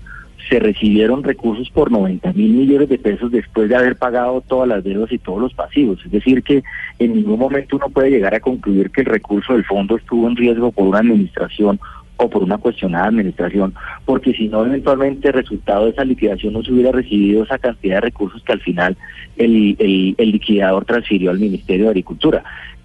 se 0.48 0.60
recibieron 0.60 1.22
recursos 1.22 1.70
por 1.70 1.90
90 1.90 2.32
mil 2.32 2.52
millones 2.52 2.88
de 2.88 2.98
pesos 2.98 3.30
después 3.32 3.68
de 3.68 3.76
haber 3.76 3.96
pagado 3.96 4.40
todas 4.42 4.68
las 4.68 4.84
deudas 4.84 5.10
y 5.10 5.18
todos 5.18 5.40
los 5.40 5.54
pasivos. 5.54 5.98
Es 6.04 6.10
decir, 6.10 6.42
que 6.42 6.62
en 6.98 7.14
ningún 7.14 7.38
momento 7.38 7.76
uno 7.76 7.88
puede 7.88 8.10
llegar 8.10 8.34
a 8.34 8.40
concluir 8.40 8.90
que 8.90 9.00
el 9.00 9.06
recurso 9.06 9.54
del 9.54 9.64
fondo 9.64 9.96
estuvo 9.96 10.28
en 10.28 10.36
riesgo 10.36 10.70
por 10.70 10.86
una 10.86 11.00
administración 11.00 11.80
o 12.18 12.30
por 12.30 12.42
una 12.42 12.56
cuestionada 12.58 13.08
administración, 13.08 13.74
porque 14.06 14.32
si 14.32 14.48
no, 14.48 14.64
eventualmente 14.64 15.28
el 15.28 15.34
resultado 15.34 15.84
de 15.84 15.90
esa 15.90 16.04
liquidación 16.04 16.54
no 16.54 16.62
se 16.62 16.72
hubiera 16.72 16.92
recibido 16.92 17.44
esa 17.44 17.58
cantidad 17.58 17.96
de 17.96 18.00
recursos 18.02 18.42
que 18.42 18.52
al 18.52 18.60
final 18.60 18.96
el, 19.36 19.76
el, 19.78 20.14
el 20.16 20.30
liquidador 20.30 20.86
transfirió 20.86 21.30
al 21.30 21.38
Ministerio 21.38 21.84
de 21.84 21.90
Agricultura 21.90 22.42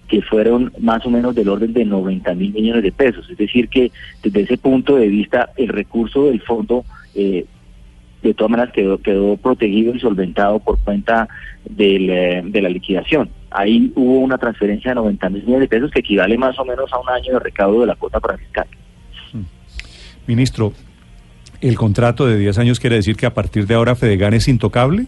que 0.08 0.20
fueron 0.20 0.70
más 0.78 1.06
o 1.06 1.10
menos 1.10 1.34
del 1.34 1.48
orden 1.48 1.72
de 1.72 1.86
90 1.86 2.34
mil 2.34 2.52
millones 2.52 2.82
de 2.82 2.92
pesos. 2.92 3.30
Es 3.30 3.38
decir, 3.38 3.70
que 3.70 3.90
desde 4.22 4.42
ese 4.42 4.58
punto 4.58 4.96
de 4.96 5.08
vista 5.08 5.48
el 5.56 5.68
recurso 5.68 6.26
del 6.26 6.42
fondo 6.42 6.84
eh, 7.14 7.46
de 8.22 8.34
todas 8.34 8.50
maneras 8.50 8.72
quedó, 8.72 8.98
quedó 8.98 9.36
protegido 9.36 9.94
y 9.94 10.00
solventado 10.00 10.60
por 10.60 10.78
cuenta 10.78 11.28
del, 11.64 12.08
eh, 12.08 12.42
de 12.44 12.62
la 12.62 12.68
liquidación. 12.68 13.30
Ahí 13.50 13.92
hubo 13.94 14.20
una 14.20 14.38
transferencia 14.38 14.92
de 14.92 14.94
90 14.96 15.28
mil 15.30 15.42
millones 15.42 15.68
de 15.68 15.76
pesos 15.76 15.90
que 15.90 16.00
equivale 16.00 16.38
más 16.38 16.58
o 16.58 16.64
menos 16.64 16.92
a 16.92 16.98
un 16.98 17.08
año 17.08 17.34
de 17.34 17.38
recaudo 17.40 17.80
de 17.80 17.86
la 17.86 17.96
cuota 17.96 18.20
para 18.20 18.38
fiscal. 18.38 18.66
Ministro, 20.26 20.72
¿el 21.60 21.76
contrato 21.76 22.26
de 22.26 22.38
10 22.38 22.58
años 22.58 22.78
quiere 22.78 22.96
decir 22.96 23.16
que 23.16 23.26
a 23.26 23.34
partir 23.34 23.66
de 23.66 23.74
ahora 23.74 23.96
Fedegan 23.96 24.34
es 24.34 24.46
intocable? 24.46 25.06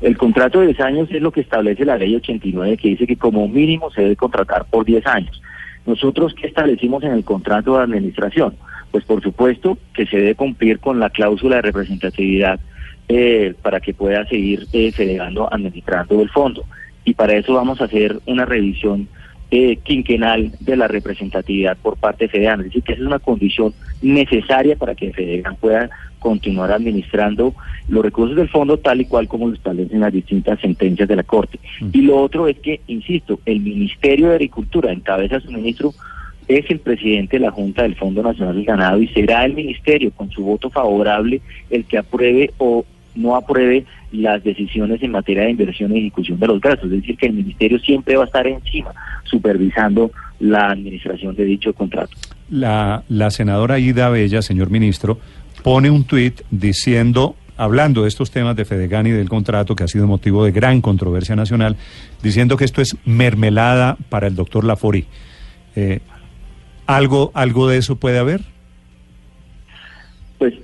El 0.00 0.16
contrato 0.16 0.60
de 0.60 0.68
10 0.68 0.80
años 0.80 1.08
es 1.10 1.20
lo 1.20 1.32
que 1.32 1.40
establece 1.40 1.84
la 1.84 1.96
ley 1.96 2.14
89 2.14 2.76
que 2.76 2.88
dice 2.88 3.06
que 3.06 3.16
como 3.16 3.46
mínimo 3.46 3.90
se 3.90 4.02
debe 4.02 4.16
contratar 4.16 4.64
por 4.66 4.84
10 4.84 5.06
años. 5.06 5.42
Nosotros, 5.86 6.34
¿qué 6.34 6.48
establecimos 6.48 7.02
en 7.04 7.12
el 7.12 7.24
contrato 7.24 7.76
de 7.76 7.84
administración? 7.84 8.56
Pues 8.90 9.04
por 9.04 9.22
supuesto 9.22 9.78
que 9.94 10.06
se 10.06 10.16
debe 10.18 10.34
cumplir 10.34 10.78
con 10.78 11.00
la 11.00 11.10
cláusula 11.10 11.56
de 11.56 11.62
representatividad 11.62 12.60
eh, 13.08 13.54
para 13.62 13.80
que 13.80 13.94
pueda 13.94 14.26
seguir 14.26 14.66
eh, 14.72 14.90
Fedegando 14.92 15.52
administrando 15.52 16.20
el 16.22 16.30
fondo. 16.30 16.64
Y 17.04 17.14
para 17.14 17.34
eso 17.34 17.54
vamos 17.54 17.80
a 17.80 17.84
hacer 17.84 18.18
una 18.26 18.44
revisión 18.44 19.08
eh, 19.52 19.76
quinquenal 19.76 20.52
de 20.58 20.76
la 20.76 20.88
representatividad 20.88 21.76
por 21.76 21.96
parte 21.96 22.24
de 22.24 22.30
Fedegan. 22.30 22.60
Es 22.60 22.66
decir, 22.66 22.82
que 22.82 22.94
esa 22.94 23.02
es 23.02 23.06
una 23.06 23.20
condición 23.20 23.72
necesaria 24.02 24.74
para 24.74 24.96
que 24.96 25.12
Fedegan 25.12 25.54
pueda 25.56 25.88
continuar 26.18 26.72
administrando 26.72 27.54
los 27.88 28.04
recursos 28.04 28.36
del 28.36 28.48
fondo 28.48 28.78
tal 28.78 29.00
y 29.00 29.04
cual 29.04 29.28
como 29.28 29.46
lo 29.46 29.54
establecen 29.54 30.00
las 30.00 30.12
distintas 30.12 30.58
sentencias 30.60 31.08
de 31.08 31.14
la 31.14 31.22
Corte. 31.22 31.60
Y 31.92 32.00
lo 32.02 32.16
otro 32.16 32.48
es 32.48 32.58
que, 32.58 32.80
insisto, 32.88 33.38
el 33.46 33.60
Ministerio 33.60 34.30
de 34.30 34.34
Agricultura, 34.34 34.90
encabeza 34.90 35.38
su 35.38 35.52
ministro, 35.52 35.94
es 36.48 36.70
el 36.70 36.78
presidente 36.78 37.38
de 37.38 37.44
la 37.44 37.50
Junta 37.50 37.82
del 37.82 37.96
Fondo 37.96 38.22
Nacional 38.22 38.54
del 38.54 38.64
Ganado 38.64 39.00
y 39.00 39.08
será 39.08 39.44
el 39.44 39.54
Ministerio, 39.54 40.10
con 40.12 40.30
su 40.30 40.42
voto 40.42 40.70
favorable, 40.70 41.40
el 41.70 41.84
que 41.84 41.98
apruebe 41.98 42.52
o 42.58 42.84
no 43.16 43.34
apruebe 43.34 43.84
las 44.12 44.44
decisiones 44.44 45.02
en 45.02 45.10
materia 45.10 45.44
de 45.44 45.50
inversión 45.50 45.94
y 45.94 46.00
ejecución 46.00 46.38
de 46.38 46.46
los 46.46 46.60
gastos. 46.60 46.92
Es 46.92 47.00
decir, 47.00 47.16
que 47.16 47.26
el 47.26 47.32
ministerio 47.32 47.78
siempre 47.78 48.16
va 48.16 48.24
a 48.24 48.26
estar 48.26 48.46
encima, 48.46 48.92
supervisando 49.24 50.10
la 50.38 50.70
administración 50.70 51.34
de 51.34 51.44
dicho 51.44 51.72
contrato. 51.72 52.12
La, 52.50 53.02
la 53.08 53.30
senadora 53.30 53.78
Ida 53.78 54.08
Bella, 54.10 54.42
señor 54.42 54.70
ministro, 54.70 55.18
pone 55.62 55.90
un 55.90 56.04
tuit 56.04 56.42
diciendo, 56.50 57.34
hablando 57.56 58.02
de 58.02 58.08
estos 58.08 58.30
temas 58.30 58.54
de 58.54 58.64
Fedegan 58.64 59.06
y 59.06 59.10
del 59.10 59.28
contrato, 59.28 59.74
que 59.74 59.84
ha 59.84 59.88
sido 59.88 60.06
motivo 60.06 60.44
de 60.44 60.52
gran 60.52 60.80
controversia 60.80 61.34
nacional, 61.34 61.76
diciendo 62.22 62.56
que 62.56 62.64
esto 62.64 62.82
es 62.82 62.96
mermelada 63.04 63.96
para 64.08 64.26
el 64.26 64.36
doctor 64.36 64.64
Lafori. 64.64 65.06
Eh, 65.74 66.00
¿algo, 66.86 67.30
¿Algo 67.34 67.68
de 67.68 67.78
eso 67.78 67.96
puede 67.96 68.18
haber? 68.18 68.40
Pues 70.38 70.54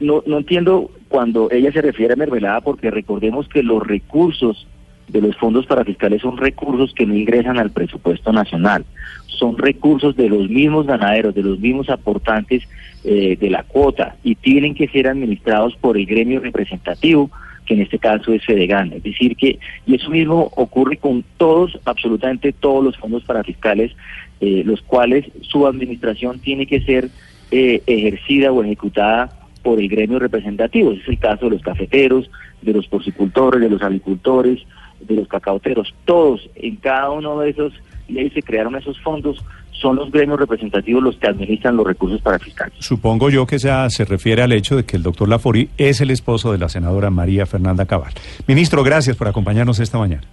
no, 0.00 0.22
no 0.26 0.38
entiendo 0.38 0.90
cuando 1.08 1.50
ella 1.50 1.72
se 1.72 1.82
refiere 1.82 2.14
a 2.14 2.16
mermelada, 2.16 2.60
porque 2.60 2.90
recordemos 2.90 3.48
que 3.48 3.62
los 3.62 3.84
recursos 3.86 4.66
de 5.08 5.22
los 5.22 5.36
fondos 5.36 5.66
parafiscales 5.66 6.22
son 6.22 6.36
recursos 6.36 6.92
que 6.94 7.06
no 7.06 7.14
ingresan 7.16 7.58
al 7.58 7.70
presupuesto 7.70 8.32
nacional, 8.32 8.84
son 9.26 9.56
recursos 9.56 10.16
de 10.16 10.28
los 10.28 10.48
mismos 10.48 10.86
ganaderos, 10.86 11.34
de 11.34 11.42
los 11.42 11.58
mismos 11.58 11.88
aportantes 11.88 12.62
eh, 13.04 13.36
de 13.40 13.50
la 13.50 13.62
cuota 13.62 14.16
y 14.22 14.34
tienen 14.34 14.74
que 14.74 14.88
ser 14.88 15.08
administrados 15.08 15.76
por 15.76 15.96
el 15.96 16.04
gremio 16.04 16.40
representativo, 16.40 17.30
que 17.64 17.74
en 17.74 17.82
este 17.82 17.98
caso 17.98 18.32
es 18.32 18.44
Fedegan. 18.44 18.92
Es 18.92 19.02
decir, 19.02 19.36
que, 19.36 19.58
y 19.86 19.94
eso 19.94 20.10
mismo 20.10 20.50
ocurre 20.56 20.96
con 20.96 21.24
todos, 21.36 21.78
absolutamente 21.84 22.52
todos 22.52 22.84
los 22.84 22.96
fondos 22.96 23.24
parafiscales, 23.24 23.92
eh, 24.40 24.62
los 24.64 24.82
cuales 24.82 25.26
su 25.42 25.66
administración 25.66 26.38
tiene 26.38 26.66
que 26.66 26.80
ser 26.80 27.10
eh, 27.50 27.82
ejercida 27.86 28.52
o 28.52 28.62
ejecutada 28.62 29.32
por 29.62 29.80
el 29.80 29.88
gremio 29.88 30.18
representativo. 30.18 30.92
Ese 30.92 31.02
es 31.02 31.08
el 31.08 31.18
caso 31.18 31.46
de 31.46 31.52
los 31.52 31.62
cafeteros, 31.62 32.30
de 32.62 32.72
los 32.72 32.86
porcicultores, 32.86 33.60
de 33.60 33.70
los 33.70 33.82
agricultores, 33.82 34.60
de 35.00 35.14
los 35.14 35.28
cacaoteros. 35.28 35.94
Todos, 36.04 36.48
en 36.54 36.76
cada 36.76 37.10
uno 37.10 37.38
de 37.40 37.50
esos 37.50 37.72
leyes 38.08 38.32
se 38.32 38.42
crearon 38.42 38.76
esos 38.76 39.00
fondos, 39.00 39.44
son 39.72 39.96
los 39.96 40.10
gremios 40.10 40.40
representativos 40.40 41.02
los 41.02 41.16
que 41.16 41.28
administran 41.28 41.76
los 41.76 41.86
recursos 41.86 42.20
para 42.20 42.38
fiscales. 42.38 42.74
Supongo 42.80 43.30
yo 43.30 43.46
que 43.46 43.58
sea, 43.58 43.88
se 43.90 44.04
refiere 44.04 44.42
al 44.42 44.52
hecho 44.52 44.76
de 44.76 44.84
que 44.84 44.96
el 44.96 45.02
doctor 45.02 45.28
Lafori 45.28 45.68
es 45.78 46.00
el 46.00 46.10
esposo 46.10 46.52
de 46.52 46.58
la 46.58 46.68
senadora 46.68 47.10
María 47.10 47.46
Fernanda 47.46 47.86
Cabal. 47.86 48.12
Ministro, 48.46 48.82
gracias 48.82 49.16
por 49.16 49.28
acompañarnos 49.28 49.78
esta 49.78 49.98
mañana. 49.98 50.24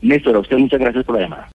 Néstor, 0.00 0.36
a 0.36 0.38
usted 0.40 0.58
muchas 0.58 0.80
gracias 0.80 1.04
por 1.04 1.16
la 1.16 1.22
llamada. 1.22 1.48